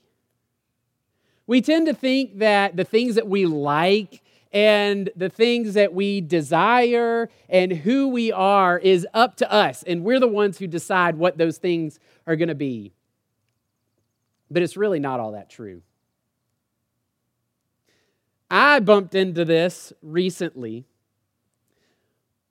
We 1.46 1.60
tend 1.60 1.86
to 1.86 1.94
think 1.94 2.38
that 2.38 2.76
the 2.76 2.84
things 2.84 3.16
that 3.16 3.26
we 3.26 3.44
like 3.44 4.22
and 4.52 5.10
the 5.16 5.28
things 5.28 5.74
that 5.74 5.92
we 5.92 6.20
desire 6.20 7.28
and 7.48 7.72
who 7.72 8.08
we 8.08 8.32
are 8.32 8.78
is 8.78 9.06
up 9.12 9.36
to 9.36 9.52
us, 9.52 9.82
and 9.82 10.04
we're 10.04 10.20
the 10.20 10.28
ones 10.28 10.58
who 10.58 10.66
decide 10.66 11.16
what 11.16 11.38
those 11.38 11.58
things 11.58 11.98
are 12.26 12.36
going 12.36 12.48
to 12.48 12.54
be. 12.54 12.92
But 14.50 14.62
it's 14.62 14.76
really 14.76 15.00
not 15.00 15.20
all 15.20 15.32
that 15.32 15.50
true. 15.50 15.82
I 18.50 18.80
bumped 18.80 19.14
into 19.14 19.44
this 19.44 19.92
recently 20.02 20.84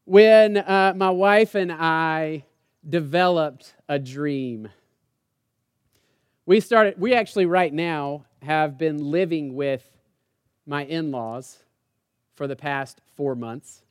when 0.09 0.57
uh, 0.57 0.91
my 0.95 1.11
wife 1.11 1.53
and 1.53 1.71
I 1.71 2.43
developed 2.87 3.75
a 3.87 3.99
dream. 3.99 4.67
We 6.47 6.61
started, 6.61 6.99
we 6.99 7.13
actually 7.13 7.45
right 7.45 7.71
now 7.71 8.25
have 8.41 8.75
been 8.75 9.11
living 9.11 9.53
with 9.53 9.83
my 10.65 10.83
in 10.83 11.11
laws 11.11 11.59
for 12.33 12.47
the 12.47 12.55
past 12.55 13.01
four 13.15 13.35
months. 13.35 13.83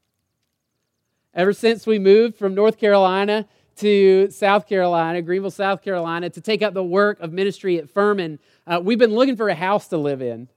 Ever 1.35 1.53
since 1.53 1.87
we 1.87 2.01
moved 2.01 2.37
from 2.37 2.53
North 2.53 2.79
Carolina 2.79 3.47
to 3.77 4.29
South 4.33 4.67
Carolina, 4.67 5.23
Greenville, 5.23 5.53
South 5.53 5.85
Carolina, 5.85 6.31
to 6.31 6.41
take 6.41 6.63
up 6.63 6.75
the 6.75 6.83
work 6.83 7.21
of 7.21 7.33
ministry 7.33 7.79
at 7.79 7.89
Furman, 7.89 8.41
uh, 8.67 8.81
we've 8.83 8.99
been 8.99 9.15
looking 9.15 9.37
for 9.37 9.49
a 9.51 9.55
house 9.55 9.87
to 9.87 9.97
live 9.97 10.21
in 10.21 10.49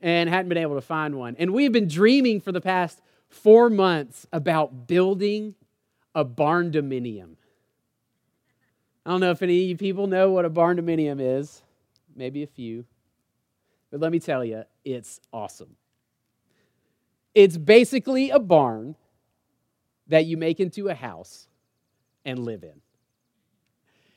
and 0.00 0.30
hadn't 0.30 0.48
been 0.48 0.56
able 0.56 0.76
to 0.76 0.80
find 0.80 1.16
one. 1.16 1.36
And 1.38 1.52
we've 1.52 1.70
been 1.70 1.86
dreaming 1.86 2.40
for 2.40 2.50
the 2.50 2.62
past 2.62 3.02
four 3.32 3.70
months 3.70 4.26
about 4.32 4.86
building 4.86 5.54
a 6.14 6.24
barn 6.24 6.70
dominium. 6.70 7.36
I 9.04 9.10
don't 9.10 9.20
know 9.20 9.30
if 9.30 9.42
any 9.42 9.62
of 9.62 9.68
you 9.70 9.76
people 9.76 10.06
know 10.06 10.30
what 10.30 10.44
a 10.44 10.50
barn 10.50 10.76
dominium 10.76 11.18
is, 11.20 11.62
maybe 12.14 12.42
a 12.42 12.46
few. 12.46 12.84
But 13.90 14.00
let 14.00 14.12
me 14.12 14.20
tell 14.20 14.44
you, 14.44 14.64
it's 14.84 15.20
awesome. 15.32 15.76
It's 17.34 17.56
basically 17.56 18.30
a 18.30 18.38
barn 18.38 18.94
that 20.08 20.26
you 20.26 20.36
make 20.36 20.60
into 20.60 20.88
a 20.88 20.94
house 20.94 21.48
and 22.24 22.38
live 22.38 22.62
in. 22.62 22.80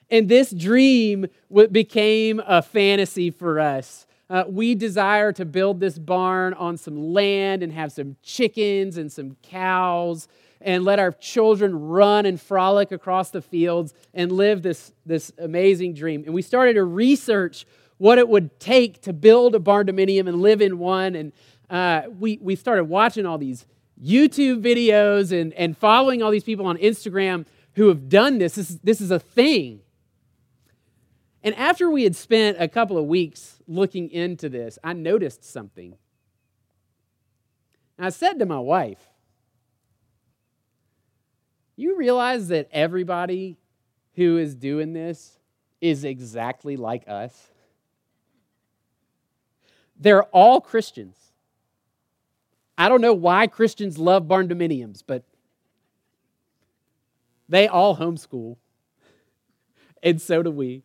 And 0.09 0.29
this 0.29 0.51
dream 0.51 1.27
became 1.71 2.41
a 2.45 2.61
fantasy 2.61 3.31
for 3.31 3.59
us. 3.59 4.05
Uh, 4.29 4.43
we 4.47 4.73
desire 4.73 5.31
to 5.31 5.45
build 5.45 5.79
this 5.79 5.99
barn 5.99 6.53
on 6.55 6.77
some 6.77 7.13
land 7.13 7.61
and 7.61 7.71
have 7.71 7.91
some 7.91 8.15
chickens 8.23 8.97
and 8.97 9.11
some 9.11 9.35
cows 9.43 10.27
and 10.61 10.83
let 10.83 10.97
our 10.97 11.11
children 11.11 11.87
run 11.87 12.25
and 12.25 12.41
frolic 12.41 12.91
across 12.91 13.29
the 13.29 13.41
fields 13.41 13.93
and 14.13 14.31
live 14.31 14.63
this, 14.63 14.93
this 15.05 15.31
amazing 15.37 15.93
dream. 15.93 16.23
And 16.25 16.33
we 16.33 16.41
started 16.41 16.73
to 16.73 16.83
research 16.83 17.67
what 17.97 18.17
it 18.17 18.27
would 18.27 18.59
take 18.59 19.01
to 19.03 19.13
build 19.13 19.53
a 19.53 19.59
barn 19.59 19.85
dominium 19.85 20.27
and 20.27 20.41
live 20.41 20.61
in 20.61 20.79
one. 20.79 21.13
And 21.15 21.31
uh, 21.69 22.03
we, 22.19 22.39
we 22.41 22.55
started 22.55 22.85
watching 22.85 23.27
all 23.27 23.37
these 23.37 23.65
YouTube 24.03 24.61
videos 24.61 25.31
and, 25.31 25.53
and 25.53 25.77
following 25.77 26.23
all 26.23 26.31
these 26.31 26.43
people 26.43 26.65
on 26.65 26.77
Instagram 26.77 27.45
who 27.75 27.87
have 27.89 28.09
done 28.09 28.39
this. 28.39 28.55
This 28.55 28.71
is, 28.71 28.79
this 28.79 29.01
is 29.01 29.11
a 29.11 29.19
thing. 29.19 29.81
And 31.45 31.53
after 31.57 31.91
we 31.91 32.03
had 32.03 32.15
spent 32.15 32.57
a 32.59 32.67
couple 32.67 32.97
of 32.97 33.05
weeks 33.05 33.59
looking 33.67 34.09
into 34.09 34.49
this, 34.49 34.79
I 34.83 34.93
noticed 34.93 35.43
something. 35.43 35.95
And 37.99 38.07
I 38.07 38.09
said 38.09 38.39
to 38.39 38.47
my 38.47 38.57
wife, 38.57 39.11
You 41.75 41.97
realize 41.97 42.47
that 42.47 42.67
everybody 42.71 43.57
who 44.15 44.37
is 44.37 44.55
doing 44.55 44.93
this 44.93 45.37
is 45.81 46.03
exactly 46.03 46.77
like 46.77 47.03
us? 47.07 47.51
They're 49.99 50.23
all 50.23 50.59
Christians. 50.59 51.15
I 52.75 52.89
don't 52.89 53.01
know 53.01 53.13
why 53.13 53.45
Christians 53.45 53.99
love 53.99 54.27
barn 54.27 54.47
dominiums, 54.47 55.03
but 55.05 55.23
they 57.47 57.67
all 57.67 57.97
homeschool, 57.97 58.57
and 60.01 60.19
so 60.19 60.41
do 60.41 60.49
we. 60.49 60.84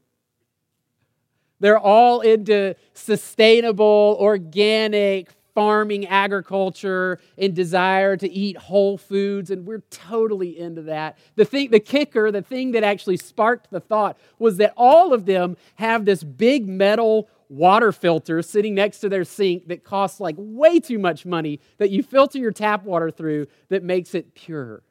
They're 1.61 1.79
all 1.79 2.21
into 2.21 2.75
sustainable, 2.95 4.17
organic 4.19 5.31
farming, 5.55 6.07
agriculture, 6.07 7.19
and 7.37 7.55
desire 7.55 8.17
to 8.17 8.31
eat 8.31 8.57
whole 8.57 8.97
foods, 8.97 9.51
and 9.51 9.67
we're 9.67 9.83
totally 9.91 10.59
into 10.59 10.83
that. 10.83 11.19
The 11.37 11.45
thing, 11.45 11.71
the 11.71 11.81
kicker, 11.81 12.31
the 12.31 12.43
thing 12.43 12.73
that 12.73 12.85
actually 12.85 13.17
sparked 13.17 13.71
the 13.71 13.81
thought 13.81 14.19
was 14.39 14.57
that 14.59 14.73
all 14.77 15.13
of 15.13 15.27
them 15.27 15.57
have 15.77 16.05
this 16.05 16.23
big 16.23 16.69
metal 16.69 17.29
water 17.49 17.91
filter 17.91 18.43
sitting 18.43 18.75
next 18.75 19.01
to 19.01 19.09
their 19.09 19.25
sink 19.25 19.67
that 19.69 19.83
costs 19.83 20.21
like 20.21 20.37
way 20.39 20.79
too 20.79 20.99
much 20.99 21.27
money 21.27 21.59
that 21.79 21.91
you 21.91 22.03
filter 22.03 22.39
your 22.39 22.53
tap 22.53 22.85
water 22.85 23.11
through 23.11 23.47
that 23.69 23.83
makes 23.83 24.15
it 24.15 24.35
pure. 24.35 24.83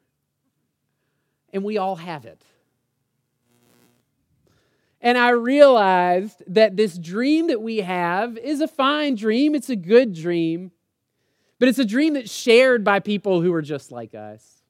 And 1.52 1.64
we 1.64 1.78
all 1.78 1.96
have 1.96 2.26
it. 2.26 2.44
And 5.00 5.16
I 5.16 5.30
realized 5.30 6.42
that 6.46 6.76
this 6.76 6.98
dream 6.98 7.46
that 7.46 7.62
we 7.62 7.78
have 7.78 8.36
is 8.36 8.60
a 8.60 8.68
fine 8.68 9.14
dream, 9.14 9.54
it's 9.54 9.70
a 9.70 9.76
good 9.76 10.14
dream, 10.14 10.72
but 11.58 11.68
it's 11.68 11.78
a 11.78 11.84
dream 11.84 12.14
that's 12.14 12.32
shared 12.32 12.84
by 12.84 13.00
people 13.00 13.40
who 13.40 13.52
are 13.52 13.62
just 13.62 13.90
like 13.90 14.14
us. 14.14 14.62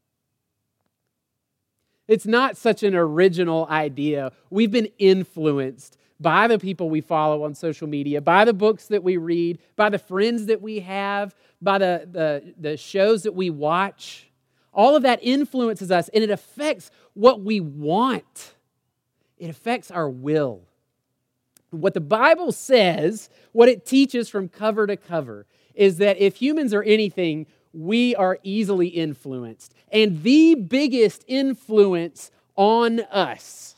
It's 2.06 2.26
not 2.26 2.56
such 2.56 2.82
an 2.82 2.94
original 2.94 3.66
idea. 3.70 4.32
We've 4.50 4.70
been 4.70 4.88
influenced 4.98 5.96
by 6.18 6.48
the 6.48 6.58
people 6.58 6.90
we 6.90 7.00
follow 7.00 7.44
on 7.44 7.54
social 7.54 7.86
media, 7.88 8.20
by 8.20 8.44
the 8.44 8.52
books 8.52 8.86
that 8.88 9.02
we 9.02 9.16
read, 9.16 9.58
by 9.76 9.88
the 9.88 9.98
friends 9.98 10.46
that 10.46 10.60
we 10.60 10.80
have, 10.80 11.34
by 11.62 11.78
the, 11.78 12.08
the, 12.10 12.54
the 12.58 12.76
shows 12.76 13.22
that 13.22 13.34
we 13.34 13.48
watch. 13.48 14.28
All 14.72 14.94
of 14.96 15.02
that 15.02 15.20
influences 15.22 15.90
us 15.90 16.08
and 16.10 16.22
it 16.22 16.30
affects 16.30 16.90
what 17.14 17.42
we 17.42 17.60
want, 17.60 18.54
it 19.40 19.50
affects 19.50 19.90
our 19.90 20.08
will. 20.08 20.62
What 21.70 21.94
the 21.94 22.00
Bible 22.00 22.52
says, 22.52 23.30
what 23.52 23.68
it 23.68 23.86
teaches 23.86 24.28
from 24.28 24.48
cover 24.48 24.86
to 24.86 24.96
cover, 24.96 25.46
is 25.74 25.98
that 25.98 26.18
if 26.18 26.36
humans 26.36 26.74
are 26.74 26.82
anything, 26.82 27.46
we 27.72 28.14
are 28.16 28.38
easily 28.42 28.88
influenced. 28.88 29.72
And 29.90 30.22
the 30.22 30.56
biggest 30.56 31.24
influence 31.26 32.30
on 32.56 33.00
us 33.00 33.76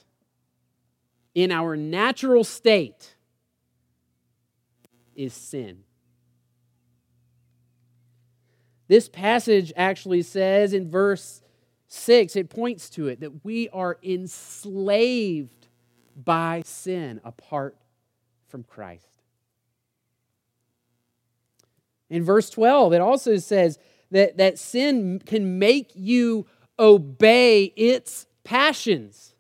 in 1.35 1.53
our 1.53 1.77
natural 1.77 2.45
state 2.45 3.15
is 5.15 5.35
sin. 5.35 5.85
This 8.89 9.09
passage 9.09 9.73
actually 9.77 10.23
says 10.23 10.73
in 10.73 10.91
verse 10.91 11.42
6, 11.93 12.37
it 12.37 12.49
points 12.49 12.89
to 12.91 13.09
it 13.09 13.21
that 13.21 13.45
we 13.45 13.69
are 13.69 13.99
enslaved 14.03 15.69
by 16.17 16.63
sin 16.65 17.21
apart 17.23 17.77
from 18.49 18.63
Christ. 18.63 19.23
In 22.09 22.25
verse 22.25 22.49
12, 22.51 22.95
it 22.95 23.01
also 23.01 23.37
says 23.37 23.79
that, 24.11 24.39
that 24.39 24.59
sin 24.59 25.21
can 25.25 25.59
make 25.59 25.93
you 25.95 26.47
obey 26.79 27.65
its 27.77 28.27
passions. 28.43 29.35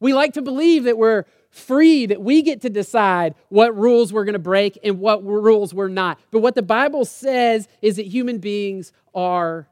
We 0.00 0.12
like 0.12 0.34
to 0.34 0.42
believe 0.42 0.84
that 0.84 0.98
we're 0.98 1.24
free, 1.48 2.06
that 2.06 2.20
we 2.20 2.42
get 2.42 2.60
to 2.62 2.70
decide 2.70 3.34
what 3.48 3.76
rules 3.76 4.12
we're 4.12 4.24
going 4.24 4.34
to 4.34 4.38
break 4.38 4.78
and 4.84 4.98
what 5.00 5.24
rules 5.24 5.72
we're 5.72 5.88
not. 5.88 6.18
But 6.30 6.40
what 6.40 6.54
the 6.54 6.62
Bible 6.62 7.04
says 7.04 7.68
is 7.82 7.96
that 7.96 8.06
human 8.06 8.38
beings 8.38 8.92
are 9.14 9.66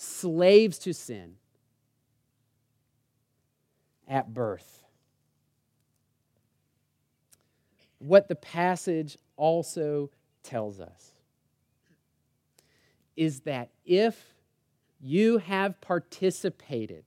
slaves 0.00 0.78
to 0.78 0.92
sin 0.92 1.34
at 4.08 4.32
birth. 4.32 4.84
What 7.98 8.28
the 8.28 8.34
passage 8.34 9.18
also 9.36 10.10
tells 10.42 10.80
us 10.80 11.12
is 13.16 13.40
that 13.40 13.70
if 13.84 14.34
you 15.00 15.38
have 15.38 15.80
participated 15.80 17.04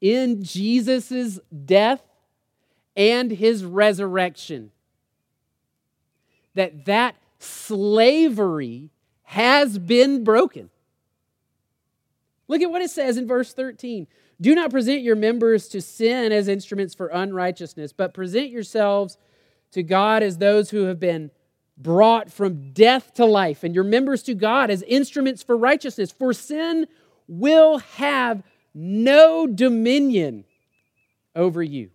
in 0.00 0.42
Jesus' 0.42 1.38
death 1.64 2.02
and 2.96 3.30
his 3.30 3.64
resurrection. 3.64 4.72
That 6.54 6.84
that 6.86 7.16
slavery 7.38 8.90
has 9.22 9.78
been 9.78 10.24
broken. 10.24 10.70
Look 12.52 12.60
at 12.60 12.70
what 12.70 12.82
it 12.82 12.90
says 12.90 13.16
in 13.16 13.26
verse 13.26 13.54
13. 13.54 14.06
Do 14.38 14.54
not 14.54 14.70
present 14.70 15.00
your 15.00 15.16
members 15.16 15.68
to 15.68 15.80
sin 15.80 16.32
as 16.32 16.48
instruments 16.48 16.94
for 16.94 17.06
unrighteousness, 17.06 17.94
but 17.94 18.12
present 18.12 18.50
yourselves 18.50 19.16
to 19.70 19.82
God 19.82 20.22
as 20.22 20.36
those 20.36 20.68
who 20.68 20.82
have 20.82 21.00
been 21.00 21.30
brought 21.78 22.30
from 22.30 22.74
death 22.74 23.14
to 23.14 23.24
life, 23.24 23.64
and 23.64 23.74
your 23.74 23.84
members 23.84 24.22
to 24.24 24.34
God 24.34 24.68
as 24.68 24.82
instruments 24.82 25.42
for 25.42 25.56
righteousness. 25.56 26.12
For 26.12 26.34
sin 26.34 26.88
will 27.26 27.78
have 27.78 28.42
no 28.74 29.46
dominion 29.46 30.44
over 31.34 31.62
you, 31.62 31.88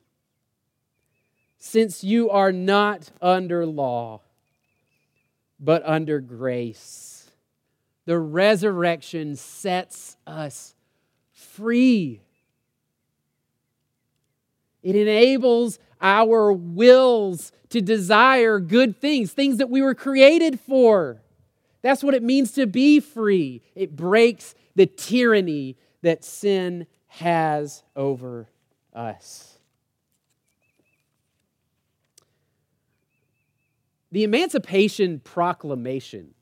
since 1.60 2.04
you 2.04 2.32
are 2.32 2.52
not 2.52 3.12
under 3.22 3.64
law, 3.64 4.22
but 5.60 5.84
under 5.86 6.20
grace. 6.20 7.17
The 8.08 8.18
resurrection 8.18 9.36
sets 9.36 10.16
us 10.26 10.74
free. 11.34 12.22
It 14.82 14.96
enables 14.96 15.78
our 16.00 16.54
wills 16.54 17.52
to 17.68 17.82
desire 17.82 18.62
good 18.62 19.02
things, 19.02 19.34
things 19.34 19.58
that 19.58 19.70
we 19.70 19.82
were 19.82 19.94
created 19.94 20.58
for. 20.58 21.22
That's 21.82 22.02
what 22.02 22.14
it 22.14 22.24
means 22.24 22.54
to 22.54 22.66
be 22.66 23.02
free. 23.02 23.62
It 23.76 23.98
breaks 23.98 24.56
the 24.74 24.86
tyranny 24.86 25.76
that 26.02 26.24
sin 26.24 26.88
has 27.08 27.84
over 27.94 28.48
us. 28.94 29.58
The 34.14 34.24
Emancipation 34.24 35.20
Proclamation 35.20 36.36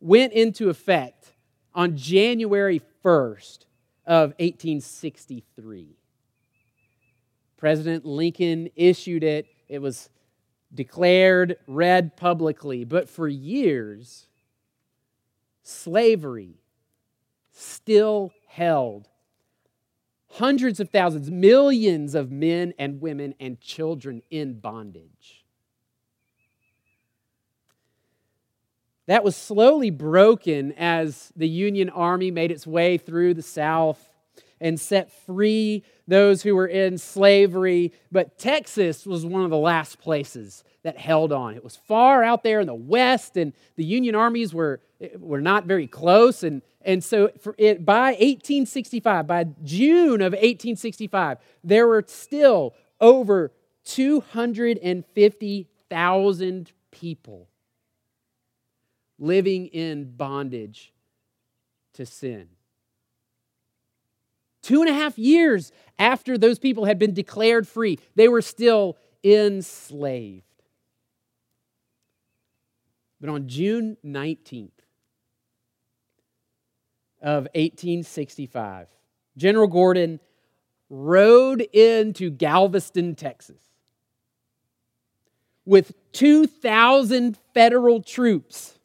went 0.00 0.32
into 0.32 0.68
effect 0.68 1.32
on 1.74 1.96
January 1.96 2.80
1st 3.04 3.66
of 4.06 4.30
1863. 4.38 5.96
President 7.56 8.04
Lincoln 8.04 8.68
issued 8.76 9.24
it. 9.24 9.46
It 9.68 9.80
was 9.80 10.10
declared, 10.72 11.56
read 11.66 12.16
publicly. 12.16 12.84
But 12.84 13.08
for 13.08 13.28
years, 13.28 14.26
slavery 15.62 16.60
still 17.52 18.32
held 18.48 19.08
hundreds 20.28 20.80
of 20.80 20.90
thousands, 20.90 21.30
millions 21.30 22.14
of 22.14 22.30
men 22.30 22.74
and 22.78 23.00
women 23.00 23.34
and 23.40 23.60
children 23.60 24.22
in 24.30 24.60
bondage. 24.60 25.35
That 29.06 29.24
was 29.24 29.36
slowly 29.36 29.90
broken 29.90 30.72
as 30.72 31.32
the 31.36 31.48
Union 31.48 31.88
Army 31.90 32.32
made 32.32 32.50
its 32.50 32.66
way 32.66 32.98
through 32.98 33.34
the 33.34 33.42
South 33.42 34.08
and 34.60 34.80
set 34.80 35.12
free 35.26 35.84
those 36.08 36.42
who 36.42 36.56
were 36.56 36.66
in 36.66 36.98
slavery. 36.98 37.92
But 38.10 38.36
Texas 38.38 39.06
was 39.06 39.24
one 39.24 39.44
of 39.44 39.50
the 39.50 39.56
last 39.56 40.00
places 40.00 40.64
that 40.82 40.98
held 40.98 41.32
on. 41.32 41.54
It 41.54 41.62
was 41.62 41.76
far 41.76 42.24
out 42.24 42.42
there 42.42 42.58
in 42.60 42.66
the 42.66 42.74
West, 42.74 43.36
and 43.36 43.52
the 43.76 43.84
Union 43.84 44.14
armies 44.14 44.54
were, 44.54 44.80
were 45.18 45.40
not 45.40 45.66
very 45.66 45.86
close. 45.86 46.42
And, 46.42 46.62
and 46.82 47.04
so 47.04 47.30
it, 47.58 47.84
by 47.84 48.12
1865, 48.12 49.26
by 49.26 49.44
June 49.62 50.20
of 50.20 50.32
1865, 50.32 51.38
there 51.62 51.86
were 51.86 52.04
still 52.06 52.74
over 53.00 53.52
250,000 53.84 56.72
people 56.90 57.48
living 59.18 59.66
in 59.66 60.12
bondage 60.16 60.92
to 61.94 62.06
sin. 62.06 62.48
Two 64.62 64.80
and 64.80 64.90
a 64.90 64.94
half 64.94 65.18
years 65.18 65.72
after 65.98 66.36
those 66.36 66.58
people 66.58 66.84
had 66.84 66.98
been 66.98 67.14
declared 67.14 67.68
free, 67.68 67.98
they 68.14 68.28
were 68.28 68.42
still 68.42 68.96
enslaved. 69.22 70.42
But 73.20 73.30
on 73.30 73.48
June 73.48 73.96
19th 74.04 74.70
of 77.22 77.44
1865, 77.54 78.88
General 79.36 79.68
Gordon 79.68 80.20
rode 80.90 81.60
into 81.72 82.30
Galveston, 82.30 83.14
Texas 83.14 83.66
with 85.66 85.92
2,000 86.12 87.36
federal 87.52 88.00
troops 88.00 88.75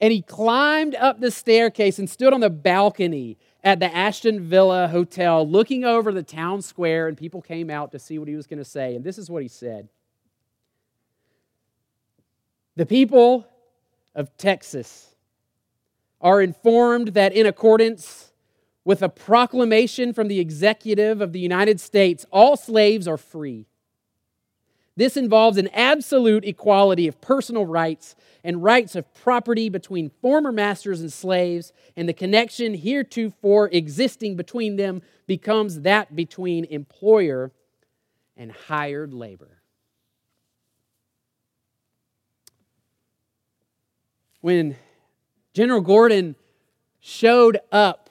and 0.00 0.12
he 0.12 0.22
climbed 0.22 0.94
up 0.94 1.20
the 1.20 1.30
staircase 1.30 1.98
and 1.98 2.08
stood 2.08 2.32
on 2.32 2.40
the 2.40 2.50
balcony 2.50 3.36
at 3.62 3.78
the 3.78 3.94
Ashton 3.94 4.40
Villa 4.40 4.88
Hotel, 4.88 5.46
looking 5.46 5.84
over 5.84 6.12
the 6.12 6.22
town 6.22 6.62
square, 6.62 7.08
and 7.08 7.16
people 7.16 7.42
came 7.42 7.68
out 7.68 7.92
to 7.92 7.98
see 7.98 8.18
what 8.18 8.28
he 8.28 8.36
was 8.36 8.46
going 8.46 8.58
to 8.58 8.64
say. 8.64 8.94
And 8.94 9.04
this 9.04 9.18
is 9.18 9.30
what 9.30 9.42
he 9.42 9.48
said 9.48 9.88
The 12.76 12.86
people 12.86 13.46
of 14.14 14.34
Texas 14.36 15.14
are 16.20 16.40
informed 16.40 17.08
that, 17.08 17.32
in 17.32 17.46
accordance 17.46 18.32
with 18.84 19.02
a 19.02 19.08
proclamation 19.08 20.12
from 20.14 20.28
the 20.28 20.40
executive 20.40 21.20
of 21.20 21.32
the 21.32 21.40
United 21.40 21.78
States, 21.80 22.24
all 22.30 22.56
slaves 22.56 23.06
are 23.06 23.18
free. 23.18 23.66
This 25.00 25.16
involves 25.16 25.56
an 25.56 25.68
absolute 25.68 26.44
equality 26.44 27.08
of 27.08 27.22
personal 27.22 27.64
rights 27.64 28.14
and 28.44 28.62
rights 28.62 28.94
of 28.94 29.14
property 29.14 29.70
between 29.70 30.10
former 30.20 30.52
masters 30.52 31.00
and 31.00 31.10
slaves, 31.10 31.72
and 31.96 32.06
the 32.06 32.12
connection 32.12 32.74
heretofore 32.74 33.70
existing 33.72 34.36
between 34.36 34.76
them 34.76 35.00
becomes 35.26 35.80
that 35.80 36.14
between 36.14 36.66
employer 36.66 37.50
and 38.36 38.52
hired 38.52 39.14
labor. 39.14 39.62
When 44.42 44.76
General 45.54 45.80
Gordon 45.80 46.36
showed 47.00 47.58
up 47.72 48.09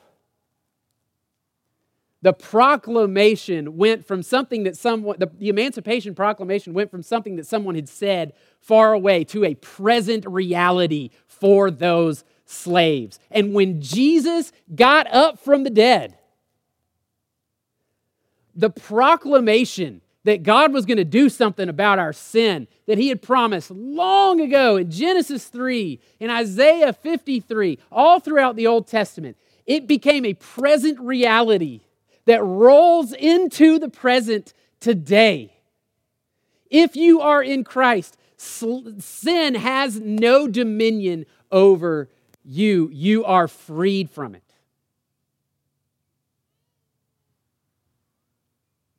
the 2.21 2.33
proclamation 2.33 3.77
went 3.77 4.05
from 4.05 4.23
something 4.23 4.63
that 4.63 4.75
someone, 4.75 5.15
the, 5.19 5.27
the, 5.37 5.49
Emancipation 5.49 6.13
Proclamation 6.13 6.73
went 6.73 6.91
from 6.91 7.01
something 7.01 7.37
that 7.37 7.47
someone 7.47 7.75
had 7.75 7.87
said 7.87 8.33
far 8.59 8.93
away 8.93 9.23
to 9.25 9.45
a 9.45 9.55
present 9.55 10.25
reality 10.27 11.11
for 11.27 11.71
those 11.71 12.25
slaves. 12.45 13.19
And 13.31 13.53
when 13.53 13.81
Jesus 13.81 14.51
got 14.75 15.11
up 15.13 15.39
from 15.39 15.63
the 15.63 15.69
dead, 15.69 16.17
the 18.53 18.69
proclamation 18.69 20.01
that 20.25 20.43
God 20.43 20.73
was 20.73 20.85
going 20.85 20.97
to 20.97 21.05
do 21.05 21.29
something 21.29 21.69
about 21.69 21.99
our 21.99 22.11
sin 22.11 22.67
that 22.85 22.97
He 22.97 23.07
had 23.07 23.21
promised 23.21 23.71
long 23.71 24.41
ago 24.41 24.75
in 24.75 24.91
Genesis 24.91 25.45
3, 25.45 26.01
in 26.19 26.29
Isaiah 26.29 26.91
53, 26.91 27.79
all 27.89 28.19
throughout 28.19 28.57
the 28.57 28.67
Old 28.67 28.87
Testament, 28.87 29.37
it 29.65 29.87
became 29.87 30.25
a 30.25 30.33
present 30.33 30.99
reality 30.99 31.79
that 32.29 32.43
rolls 32.43 33.11
into 33.11 33.79
the 33.79 33.89
present 33.89 34.53
today. 34.79 35.51
If 36.69 36.95
you 36.95 37.21
are 37.21 37.41
in 37.41 37.63
Christ, 37.63 38.17
sin 38.37 39.55
has 39.55 39.99
no 39.99 40.47
dominion 40.47 41.25
over 41.51 42.07
you. 42.45 42.87
You 42.93 43.25
are 43.25 43.47
freed 43.47 44.11
from 44.11 44.35
it. 44.35 44.43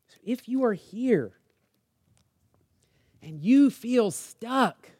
So 0.08 0.16
if 0.24 0.48
you 0.48 0.64
are 0.64 0.74
here 0.74 1.30
and 3.22 3.40
you 3.40 3.70
feel 3.70 4.10
stuck, 4.10 4.90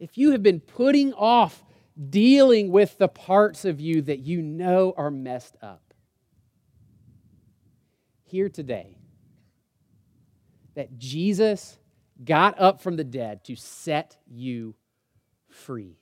if 0.00 0.18
you 0.18 0.32
have 0.32 0.42
been 0.42 0.58
putting 0.58 1.12
off 1.12 1.62
dealing 1.98 2.70
with 2.70 2.96
the 2.98 3.08
parts 3.08 3.64
of 3.64 3.80
you 3.80 4.02
that 4.02 4.20
you 4.20 4.40
know 4.40 4.94
are 4.96 5.10
messed 5.10 5.56
up. 5.60 5.82
Here 8.24 8.48
today, 8.48 8.98
that 10.74 10.98
Jesus 10.98 11.78
got 12.24 12.60
up 12.60 12.80
from 12.80 12.96
the 12.96 13.04
dead 13.04 13.42
to 13.44 13.56
set 13.56 14.16
you 14.26 14.74
free. 15.48 15.96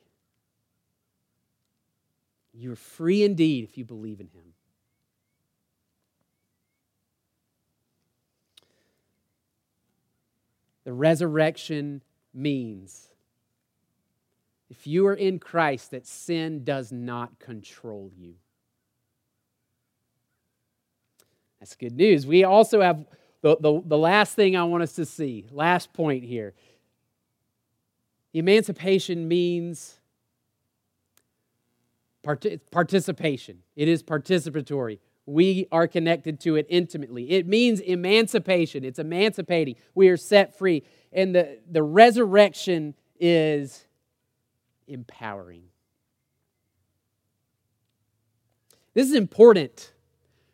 You're 2.52 2.76
free 2.76 3.22
indeed 3.22 3.64
if 3.64 3.78
you 3.78 3.84
believe 3.84 4.20
in 4.20 4.26
him. 4.26 4.54
The 10.84 10.92
resurrection 10.92 12.02
means 12.32 13.08
if 14.68 14.86
you 14.86 15.06
are 15.06 15.14
in 15.14 15.38
Christ, 15.38 15.92
that 15.92 16.06
sin 16.06 16.64
does 16.64 16.90
not 16.90 17.38
control 17.38 18.10
you. 18.16 18.34
That's 21.60 21.76
good 21.76 21.96
news. 21.96 22.26
We 22.26 22.44
also 22.44 22.80
have 22.80 23.06
the, 23.42 23.56
the, 23.60 23.82
the 23.84 23.98
last 23.98 24.34
thing 24.34 24.56
I 24.56 24.64
want 24.64 24.82
us 24.82 24.94
to 24.94 25.04
see, 25.04 25.46
last 25.50 25.92
point 25.92 26.24
here. 26.24 26.54
Emancipation 28.34 29.28
means 29.28 29.98
participation. 32.22 33.62
It 33.76 33.88
is 33.88 34.02
participatory. 34.02 34.98
We 35.26 35.68
are 35.72 35.88
connected 35.88 36.40
to 36.40 36.56
it 36.56 36.66
intimately. 36.68 37.30
It 37.30 37.46
means 37.46 37.80
emancipation. 37.80 38.84
It's 38.84 38.98
emancipating. 38.98 39.76
We 39.94 40.08
are 40.08 40.16
set 40.16 40.58
free. 40.58 40.82
And 41.12 41.34
the, 41.34 41.58
the 41.70 41.82
resurrection 41.82 42.94
is 43.18 43.85
empowering. 44.86 45.64
This 48.94 49.08
is 49.08 49.14
important 49.14 49.92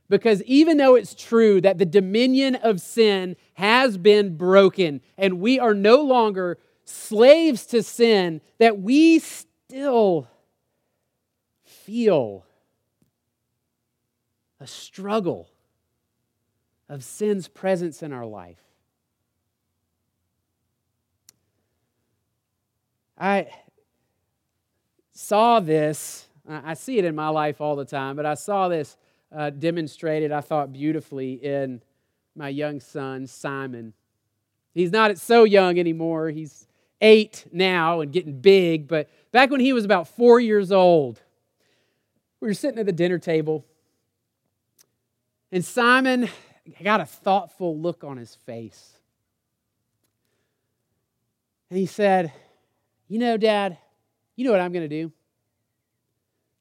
because 0.08 0.42
even 0.42 0.76
though 0.76 0.94
it's 0.94 1.14
true 1.14 1.60
that 1.60 1.78
the 1.78 1.86
dominion 1.86 2.56
of 2.56 2.80
sin 2.80 3.36
has 3.54 3.96
been 3.96 4.36
broken 4.36 5.00
and 5.16 5.40
we 5.40 5.58
are 5.58 5.74
no 5.74 6.02
longer 6.02 6.58
slaves 6.84 7.66
to 7.66 7.82
sin, 7.82 8.40
that 8.58 8.80
we 8.80 9.18
still 9.20 10.28
feel 11.64 12.44
a 14.60 14.66
struggle 14.66 15.48
of 16.88 17.02
sin's 17.02 17.48
presence 17.48 18.02
in 18.02 18.12
our 18.12 18.26
life. 18.26 18.60
I 23.16 23.48
saw 25.22 25.60
this, 25.60 26.26
I 26.48 26.74
see 26.74 26.98
it 26.98 27.04
in 27.04 27.14
my 27.14 27.28
life 27.28 27.60
all 27.60 27.76
the 27.76 27.84
time, 27.84 28.16
but 28.16 28.26
I 28.26 28.34
saw 28.34 28.68
this 28.68 28.96
uh, 29.34 29.50
demonstrated, 29.50 30.32
I 30.32 30.40
thought, 30.40 30.72
beautifully 30.72 31.34
in 31.34 31.80
my 32.34 32.48
young 32.48 32.80
son, 32.80 33.26
Simon. 33.26 33.94
He's 34.74 34.90
not 34.90 35.16
so 35.18 35.44
young 35.44 35.78
anymore. 35.78 36.30
He's 36.30 36.66
eight 37.00 37.46
now 37.52 38.00
and 38.00 38.12
getting 38.12 38.40
big, 38.40 38.88
but 38.88 39.08
back 39.30 39.50
when 39.50 39.60
he 39.60 39.72
was 39.72 39.84
about 39.84 40.08
four 40.08 40.40
years 40.40 40.72
old, 40.72 41.20
we 42.40 42.48
were 42.48 42.54
sitting 42.54 42.80
at 42.80 42.86
the 42.86 42.92
dinner 42.92 43.18
table, 43.18 43.64
and 45.52 45.64
Simon 45.64 46.28
got 46.82 47.00
a 47.00 47.06
thoughtful 47.06 47.78
look 47.78 48.02
on 48.02 48.16
his 48.16 48.34
face. 48.34 48.98
And 51.70 51.78
he 51.78 51.86
said, 51.86 52.32
You 53.08 53.18
know, 53.18 53.36
Dad, 53.36 53.78
you 54.36 54.44
know 54.44 54.52
what 54.52 54.60
I'm 54.60 54.72
going 54.72 54.88
to 54.88 55.02
do? 55.02 55.12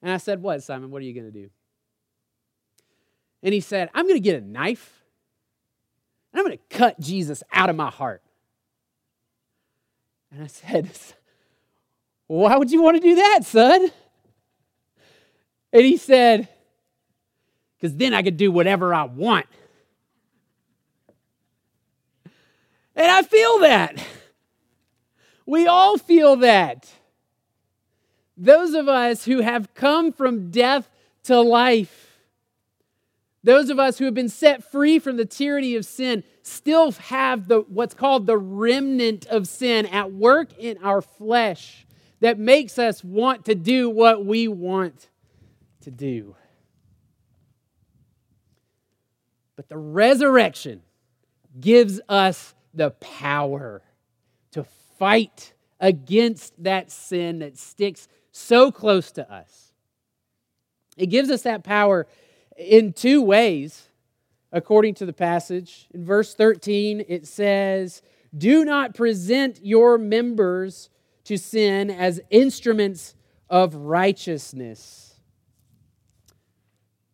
And 0.01 0.11
I 0.11 0.17
said, 0.17 0.41
What, 0.41 0.63
Simon? 0.63 0.91
What 0.91 1.01
are 1.01 1.05
you 1.05 1.13
going 1.13 1.31
to 1.31 1.31
do? 1.31 1.49
And 3.43 3.53
he 3.53 3.59
said, 3.59 3.89
I'm 3.93 4.05
going 4.05 4.15
to 4.15 4.23
get 4.23 4.41
a 4.41 4.45
knife 4.45 5.01
and 6.31 6.39
I'm 6.39 6.45
going 6.45 6.57
to 6.57 6.77
cut 6.77 6.99
Jesus 6.99 7.43
out 7.51 7.69
of 7.69 7.75
my 7.75 7.89
heart. 7.89 8.21
And 10.31 10.43
I 10.43 10.47
said, 10.47 10.89
Why 12.27 12.55
would 12.57 12.71
you 12.71 12.81
want 12.81 12.97
to 12.97 13.01
do 13.01 13.15
that, 13.15 13.41
son? 13.43 13.91
And 15.73 15.83
he 15.83 15.97
said, 15.97 16.47
Because 17.77 17.95
then 17.95 18.13
I 18.13 18.21
could 18.21 18.37
do 18.37 18.51
whatever 18.51 18.93
I 18.93 19.03
want. 19.03 19.47
And 22.95 23.09
I 23.09 23.23
feel 23.23 23.59
that. 23.59 24.01
We 25.45 25.67
all 25.67 25.97
feel 25.97 26.37
that. 26.37 26.89
Those 28.41 28.73
of 28.73 28.87
us 28.87 29.25
who 29.25 29.41
have 29.41 29.71
come 29.75 30.11
from 30.11 30.49
death 30.49 30.89
to 31.25 31.39
life, 31.39 32.17
those 33.43 33.69
of 33.69 33.77
us 33.77 33.99
who 33.99 34.05
have 34.05 34.15
been 34.15 34.29
set 34.29 34.63
free 34.63 34.97
from 34.97 35.17
the 35.17 35.25
tyranny 35.25 35.75
of 35.75 35.85
sin, 35.85 36.23
still 36.41 36.91
have 36.93 37.47
the, 37.47 37.59
what's 37.59 37.93
called 37.93 38.25
the 38.25 38.39
remnant 38.39 39.27
of 39.27 39.47
sin 39.47 39.85
at 39.85 40.11
work 40.11 40.57
in 40.57 40.79
our 40.81 41.03
flesh 41.03 41.85
that 42.21 42.39
makes 42.39 42.79
us 42.79 43.03
want 43.03 43.45
to 43.45 43.53
do 43.53 43.91
what 43.91 44.25
we 44.25 44.47
want 44.47 45.09
to 45.81 45.91
do. 45.91 46.35
But 49.55 49.69
the 49.69 49.77
resurrection 49.77 50.81
gives 51.59 52.01
us 52.09 52.55
the 52.73 52.89
power 52.89 53.83
to 54.53 54.63
fight 54.97 55.53
against 55.79 56.53
that 56.63 56.89
sin 56.89 57.39
that 57.39 57.59
sticks 57.59 58.07
so 58.31 58.71
close 58.71 59.11
to 59.13 59.31
us. 59.31 59.73
It 60.97 61.07
gives 61.07 61.29
us 61.29 61.43
that 61.43 61.63
power 61.63 62.07
in 62.57 62.93
two 62.93 63.21
ways, 63.21 63.87
according 64.51 64.95
to 64.95 65.05
the 65.05 65.13
passage. 65.13 65.87
In 65.93 66.05
verse 66.05 66.33
13, 66.33 67.05
it 67.07 67.25
says, 67.27 68.01
Do 68.37 68.65
not 68.65 68.93
present 68.93 69.59
your 69.63 69.97
members 69.97 70.89
to 71.25 71.37
sin 71.37 71.89
as 71.89 72.19
instruments 72.29 73.15
of 73.49 73.75
righteousness. 73.75 75.15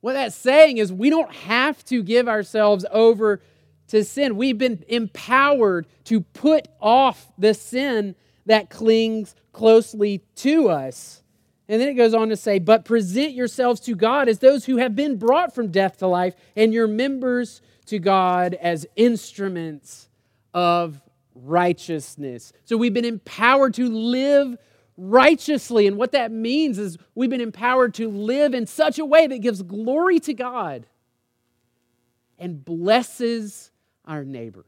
What 0.01 0.13
that's 0.13 0.35
saying 0.35 0.77
is 0.77 0.93
we 0.93 1.09
don't 1.09 1.33
have 1.33 1.83
to 1.85 2.03
give 2.03 2.27
ourselves 2.27 2.85
over 2.91 3.41
to 3.87 4.03
sin. 4.03 4.37
We've 4.37 4.57
been 4.57 4.83
empowered 4.87 5.87
to 6.05 6.21
put 6.21 6.67
off 6.79 7.31
the 7.37 7.53
sin 7.53 8.15
that 8.47 8.69
clings 8.69 9.35
closely 9.53 10.23
to 10.35 10.69
us. 10.69 11.23
And 11.69 11.81
then 11.81 11.89
it 11.89 11.93
goes 11.93 12.13
on 12.13 12.29
to 12.29 12.37
say, 12.37 12.59
But 12.59 12.85
present 12.85 13.33
yourselves 13.33 13.79
to 13.81 13.95
God 13.95 14.27
as 14.27 14.39
those 14.39 14.65
who 14.65 14.77
have 14.77 14.95
been 14.95 15.17
brought 15.17 15.53
from 15.53 15.69
death 15.69 15.97
to 15.97 16.07
life, 16.07 16.33
and 16.55 16.73
your 16.73 16.87
members 16.87 17.61
to 17.87 17.99
God 17.99 18.53
as 18.55 18.85
instruments 18.95 20.09
of 20.53 21.01
righteousness. 21.35 22.53
So 22.65 22.77
we've 22.77 22.93
been 22.93 23.05
empowered 23.05 23.73
to 23.75 23.89
live 23.89 24.57
righteously. 24.97 25.87
And 25.87 25.97
what 25.97 26.13
that 26.13 26.31
means 26.31 26.79
is 26.79 26.97
we've 27.15 27.29
been 27.29 27.41
empowered 27.41 27.93
to 27.95 28.09
live 28.09 28.53
in 28.53 28.65
such 28.65 28.97
a 28.99 29.05
way 29.05 29.27
that 29.27 29.39
gives 29.39 29.61
glory 29.61 30.19
to 30.21 30.33
God 30.33 30.87
and 32.39 32.63
blesses 32.63 33.71
our 34.05 34.23
neighbors. 34.23 34.65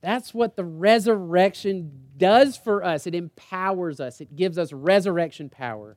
That's 0.00 0.32
what 0.32 0.56
the 0.56 0.64
resurrection 0.64 1.90
does 2.16 2.56
for 2.56 2.84
us. 2.84 3.06
It 3.06 3.14
empowers 3.14 4.00
us, 4.00 4.20
it 4.20 4.36
gives 4.36 4.58
us 4.58 4.72
resurrection 4.72 5.48
power 5.48 5.96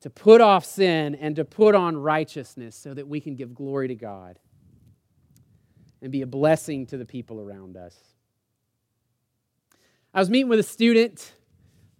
to 0.00 0.10
put 0.10 0.40
off 0.40 0.64
sin 0.64 1.14
and 1.16 1.34
to 1.36 1.44
put 1.44 1.74
on 1.74 1.96
righteousness 1.96 2.76
so 2.76 2.94
that 2.94 3.08
we 3.08 3.20
can 3.20 3.34
give 3.34 3.54
glory 3.54 3.88
to 3.88 3.94
God 3.94 4.38
and 6.00 6.12
be 6.12 6.22
a 6.22 6.26
blessing 6.26 6.86
to 6.86 6.96
the 6.96 7.04
people 7.04 7.40
around 7.40 7.76
us. 7.76 7.96
I 10.14 10.20
was 10.20 10.30
meeting 10.30 10.48
with 10.48 10.60
a 10.60 10.62
student 10.62 11.32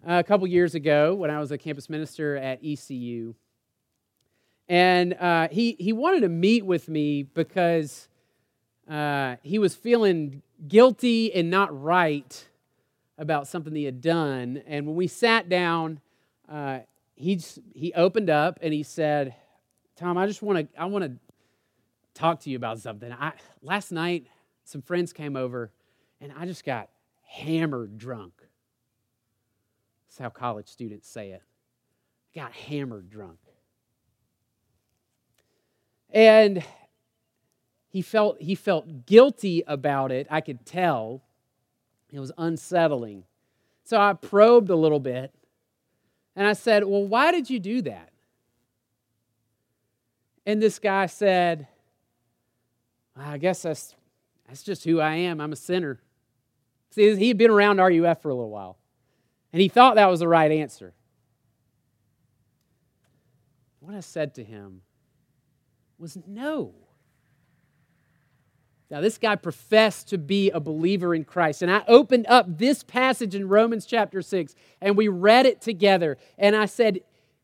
uh, 0.07 0.19
a 0.19 0.25
couple 0.25 0.47
years 0.47 0.75
ago 0.75 1.15
when 1.15 1.31
I 1.31 1.41
was 1.41 1.51
a 1.51 1.59
campus 1.59 1.91
minister 1.91 2.37
at 2.37 2.61
ECU. 2.65 3.35
And 4.69 5.15
uh, 5.15 5.49
he, 5.51 5.77
he 5.79 5.93
wanted 5.93 6.21
to 6.21 6.29
meet 6.29 6.65
with 6.65 6.89
me 6.89 7.25
because 7.25 8.09
uh, 8.89 9.37
he 9.43 9.59
was 9.59 9.75
feeling 9.75 10.43
guilty 10.69 11.35
and 11.35 11.51
not 11.51 11.81
right 11.81 12.49
about 13.19 13.49
something 13.49 13.75
he 13.75 13.85
had 13.85 14.01
done. 14.01 14.63
And 14.67 14.87
when 14.87 14.97
we 14.97 15.07
sat 15.07 15.49
down, 15.49 16.01
uh, 16.49 16.81
he, 17.15 17.41
he 17.75 17.93
opened 17.95 18.31
up 18.31 18.59
and 18.63 18.73
he 18.73 18.83
said, 18.83 19.35
Tom, 19.97 20.19
I 20.19 20.27
just 20.27 20.43
want 20.43 20.73
to 20.73 20.81
I 20.81 20.85
want 20.85 21.05
to 21.05 21.13
talk 22.15 22.41
to 22.41 22.51
you 22.51 22.57
about 22.57 22.79
something. 22.79 23.11
I, 23.13 23.33
last 23.63 23.93
night, 23.93 24.27
some 24.65 24.83
friends 24.83 25.13
came 25.13 25.37
over 25.37 25.71
and 26.21 26.33
I 26.37 26.45
just 26.45 26.65
got 26.65 26.91
hammered 27.27 27.99
drunk. 27.99 28.33
That's 30.07 30.19
how 30.19 30.29
college 30.29 30.69
students 30.69 31.09
say 31.09 31.31
it. 31.31 31.43
Got 32.35 32.53
hammered 32.53 33.09
drunk. 33.11 33.39
And 36.11 36.63
he 37.97 38.03
felt, 38.03 38.39
he 38.43 38.55
felt 38.55 39.07
guilty 39.07 39.65
about 39.67 40.13
it. 40.13 40.27
I 40.29 40.43
could 40.43 40.67
tell. 40.67 41.23
It 42.13 42.21
was 42.21 42.31
unsettling. 42.37 43.25
So 43.85 43.99
I 43.99 44.13
probed 44.13 44.69
a 44.69 44.77
little 44.77 45.01
bit 45.01 45.33
and 46.37 46.47
I 46.47 46.53
said, 46.53 46.85
Well, 46.85 47.07
why 47.07 47.33
did 47.33 47.49
you 47.49 47.59
do 47.59 47.81
that? 47.81 48.11
And 50.45 50.61
this 50.63 50.79
guy 50.79 51.07
said, 51.07 51.69
I 53.17 53.39
guess 53.39 53.63
that's, 53.63 53.95
that's 54.47 54.63
just 54.63 54.85
who 54.85 55.01
I 55.01 55.15
am. 55.15 55.41
I'm 55.41 55.55
a 55.55 55.57
sinner. 55.57 55.99
See, 56.91 57.17
he 57.17 57.29
had 57.29 57.39
been 57.39 57.51
around 57.51 57.79
RUF 57.79 58.21
for 58.21 58.29
a 58.29 58.35
little 58.35 58.51
while, 58.51 58.77
and 59.55 59.63
he 59.63 59.69
thought 59.69 59.95
that 59.95 60.11
was 60.11 60.21
the 60.21 60.29
right 60.29 60.53
answer. 60.53 60.93
What 63.81 63.95
I 63.95 64.01
said 64.01 64.35
to 64.35 64.45
him 64.45 64.83
was 65.99 66.19
no. 66.27 66.75
Now, 68.91 69.01
this 69.01 69.19
guy 69.19 69.35
professed 69.35 70.09
to 70.09 70.19
be 70.19 70.51
a 70.51 70.61
believer 70.61 71.15
in 71.15 71.25
Christ. 71.25 71.63
And 71.63 71.71
I 71.71 71.83
opened 71.89 72.27
up 72.29 72.59
this 72.59 72.85
passage 72.85 73.35
in 73.35 73.49
Romans 73.49 73.85
chapter 73.85 74.23
6 74.23 74.55
and 74.81 74.97
we 74.97 75.09
read 75.09 75.45
it 75.45 75.61
together. 75.61 76.19
And 76.39 76.55
I 76.55 76.67
said, 76.67 77.01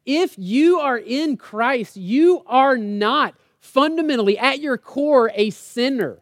if 0.07 0.35
you 0.39 0.79
are 0.79 0.99
in 0.99 1.37
Christ, 1.37 1.97
you 1.97 2.43
are 2.47 2.77
not 2.77 3.35
fundamentally, 3.59 4.39
at 4.39 4.61
your 4.61 4.77
core, 4.77 5.31
a 5.35 5.51
sinner. 5.51 6.21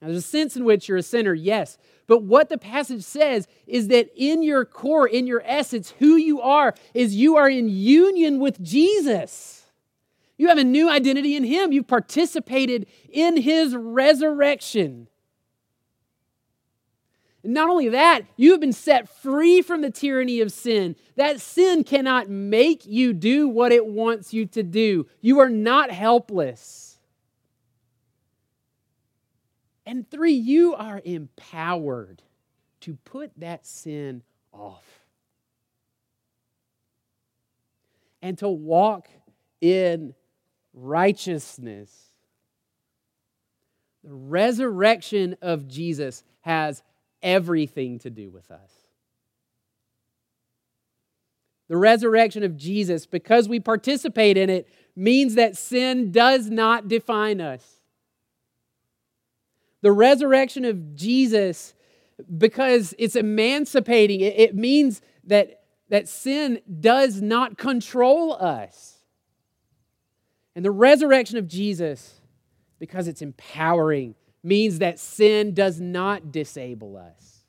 Now, 0.00 0.08
there's 0.08 0.18
a 0.18 0.22
sense 0.22 0.56
in 0.56 0.64
which 0.64 0.88
you're 0.88 0.98
a 0.98 1.02
sinner, 1.02 1.34
yes. 1.34 1.78
But 2.06 2.22
what 2.22 2.48
the 2.48 2.58
passage 2.58 3.02
says 3.02 3.46
is 3.66 3.88
that 3.88 4.10
in 4.16 4.42
your 4.42 4.64
core, 4.64 5.06
in 5.06 5.26
your 5.26 5.42
essence, 5.44 5.94
who 5.98 6.16
you 6.16 6.40
are 6.40 6.74
is 6.92 7.14
you 7.14 7.36
are 7.36 7.48
in 7.48 7.68
union 7.68 8.40
with 8.40 8.60
Jesus. 8.62 9.61
You 10.42 10.48
have 10.48 10.58
a 10.58 10.64
new 10.64 10.90
identity 10.90 11.36
in 11.36 11.44
Him. 11.44 11.70
You've 11.70 11.86
participated 11.86 12.88
in 13.08 13.36
His 13.36 13.76
resurrection. 13.76 15.06
And 17.44 17.54
not 17.54 17.68
only 17.68 17.90
that, 17.90 18.22
you 18.36 18.50
have 18.50 18.60
been 18.60 18.72
set 18.72 19.08
free 19.08 19.62
from 19.62 19.82
the 19.82 19.90
tyranny 19.92 20.40
of 20.40 20.50
sin. 20.50 20.96
That 21.14 21.40
sin 21.40 21.84
cannot 21.84 22.28
make 22.28 22.84
you 22.84 23.12
do 23.12 23.46
what 23.46 23.70
it 23.70 23.86
wants 23.86 24.34
you 24.34 24.46
to 24.46 24.64
do. 24.64 25.06
You 25.20 25.38
are 25.38 25.48
not 25.48 25.92
helpless. 25.92 26.98
And 29.86 30.10
three, 30.10 30.32
you 30.32 30.74
are 30.74 31.00
empowered 31.04 32.20
to 32.80 32.98
put 33.04 33.30
that 33.36 33.64
sin 33.64 34.24
off 34.52 35.04
and 38.20 38.36
to 38.38 38.48
walk 38.48 39.06
in 39.60 40.16
righteousness. 40.74 41.90
The 44.04 44.12
resurrection 44.12 45.36
of 45.40 45.68
Jesus 45.68 46.24
has 46.40 46.82
everything 47.22 47.98
to 48.00 48.10
do 48.10 48.30
with 48.30 48.50
us. 48.50 48.70
The 51.68 51.76
resurrection 51.76 52.42
of 52.42 52.56
Jesus, 52.56 53.06
because 53.06 53.48
we 53.48 53.60
participate 53.60 54.36
in 54.36 54.50
it, 54.50 54.68
means 54.94 55.36
that 55.36 55.56
sin 55.56 56.10
does 56.10 56.50
not 56.50 56.88
define 56.88 57.40
us 57.40 57.80
the 59.82 59.92
resurrection 59.92 60.64
of 60.64 60.94
Jesus, 60.94 61.74
because 62.38 62.94
it's 62.98 63.16
emancipating, 63.16 64.20
it, 64.20 64.54
means 64.54 65.02
that, 65.24 65.64
that 65.88 66.08
sin 66.08 66.60
does 66.80 67.20
not 67.20 67.58
control 67.58 68.32
us. 68.34 68.91
And 70.54 70.64
the 70.64 70.70
resurrection 70.70 71.38
of 71.38 71.48
Jesus, 71.48 72.20
because 72.78 73.08
it's 73.08 73.22
empowering, 73.22 74.14
means 74.42 74.80
that 74.80 74.98
sin 74.98 75.54
does 75.54 75.80
not 75.80 76.32
disable 76.32 76.96
us. 76.96 77.44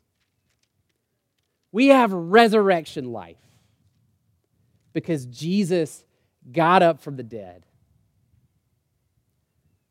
We 1.71 1.87
have 1.87 2.13
resurrection 2.13 3.11
life 3.11 3.37
because 4.93 5.25
Jesus 5.25 6.05
got 6.51 6.83
up 6.83 7.01
from 7.01 7.15
the 7.15 7.23
dead. 7.23 7.65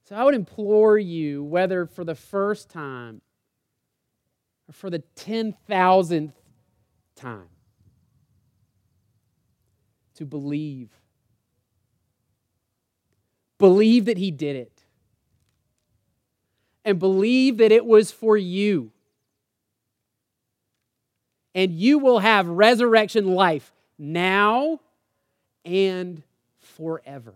So 0.05 0.15
I 0.17 0.25
would 0.25 0.35
implore 0.35 0.97
you, 0.99 1.43
whether 1.43 1.87
for 1.87 2.05
the 2.05 2.15
first 2.15 2.69
time 2.71 3.21
or 4.69 4.73
for 4.73 4.91
the 4.91 5.03
10,000th 5.17 6.33
time, 7.17 7.49
to 10.15 10.25
believe. 10.25 10.91
Believe 13.63 14.07
that 14.07 14.19
He 14.19 14.33
did 14.33 14.57
it. 14.57 14.73
And 16.85 16.99
believe 16.99 17.59
that 17.59 17.71
it 17.71 17.87
was 17.87 18.11
for 18.11 18.37
you. 18.37 18.91
And 21.55 21.71
you 21.71 22.01
will 22.01 22.19
have 22.19 22.49
resurrection 22.49 23.37
life 23.37 23.73
now 23.97 24.81
and 25.65 26.25
forever. 26.59 27.35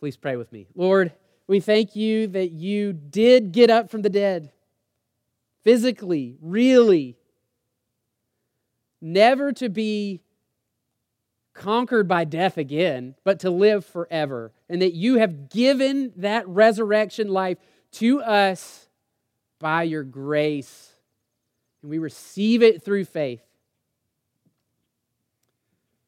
Please 0.00 0.16
pray 0.16 0.34
with 0.34 0.50
me. 0.50 0.66
Lord, 0.74 1.12
we 1.46 1.60
thank 1.60 1.94
you 1.94 2.26
that 2.26 2.50
you 2.50 2.92
did 2.92 3.52
get 3.52 3.70
up 3.70 3.88
from 3.88 4.02
the 4.02 4.10
dead, 4.10 4.50
physically, 5.62 6.36
really, 6.40 7.16
never 9.00 9.52
to 9.52 9.68
be 9.68 10.22
conquered 11.58 12.08
by 12.08 12.24
death 12.24 12.56
again, 12.56 13.14
but 13.24 13.40
to 13.40 13.50
live 13.50 13.84
forever. 13.84 14.52
And 14.68 14.80
that 14.80 14.94
you 14.94 15.16
have 15.16 15.50
given 15.50 16.12
that 16.16 16.48
resurrection 16.48 17.28
life 17.28 17.58
to 17.92 18.22
us 18.22 18.88
by 19.58 19.82
your 19.82 20.04
grace. 20.04 20.92
And 21.82 21.90
we 21.90 21.98
receive 21.98 22.62
it 22.62 22.82
through 22.82 23.04
faith. 23.04 23.42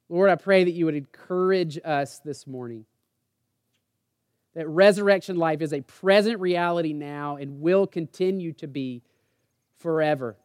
Lord, 0.08 0.30
I 0.30 0.36
pray 0.36 0.64
that 0.64 0.72
you 0.72 0.86
would 0.86 0.96
encourage 0.96 1.78
us 1.84 2.18
this 2.18 2.46
morning 2.46 2.84
that 4.54 4.68
resurrection 4.68 5.36
life 5.36 5.62
is 5.62 5.72
a 5.72 5.80
present 5.80 6.40
reality 6.40 6.92
now 6.92 7.36
and 7.36 7.60
will 7.60 7.86
continue 7.86 8.52
to 8.54 8.66
be 8.66 9.02
forever. 9.78 10.36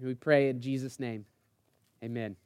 We 0.00 0.14
pray 0.14 0.48
in 0.48 0.60
Jesus' 0.60 1.00
name. 1.00 1.26
Amen. 2.02 2.36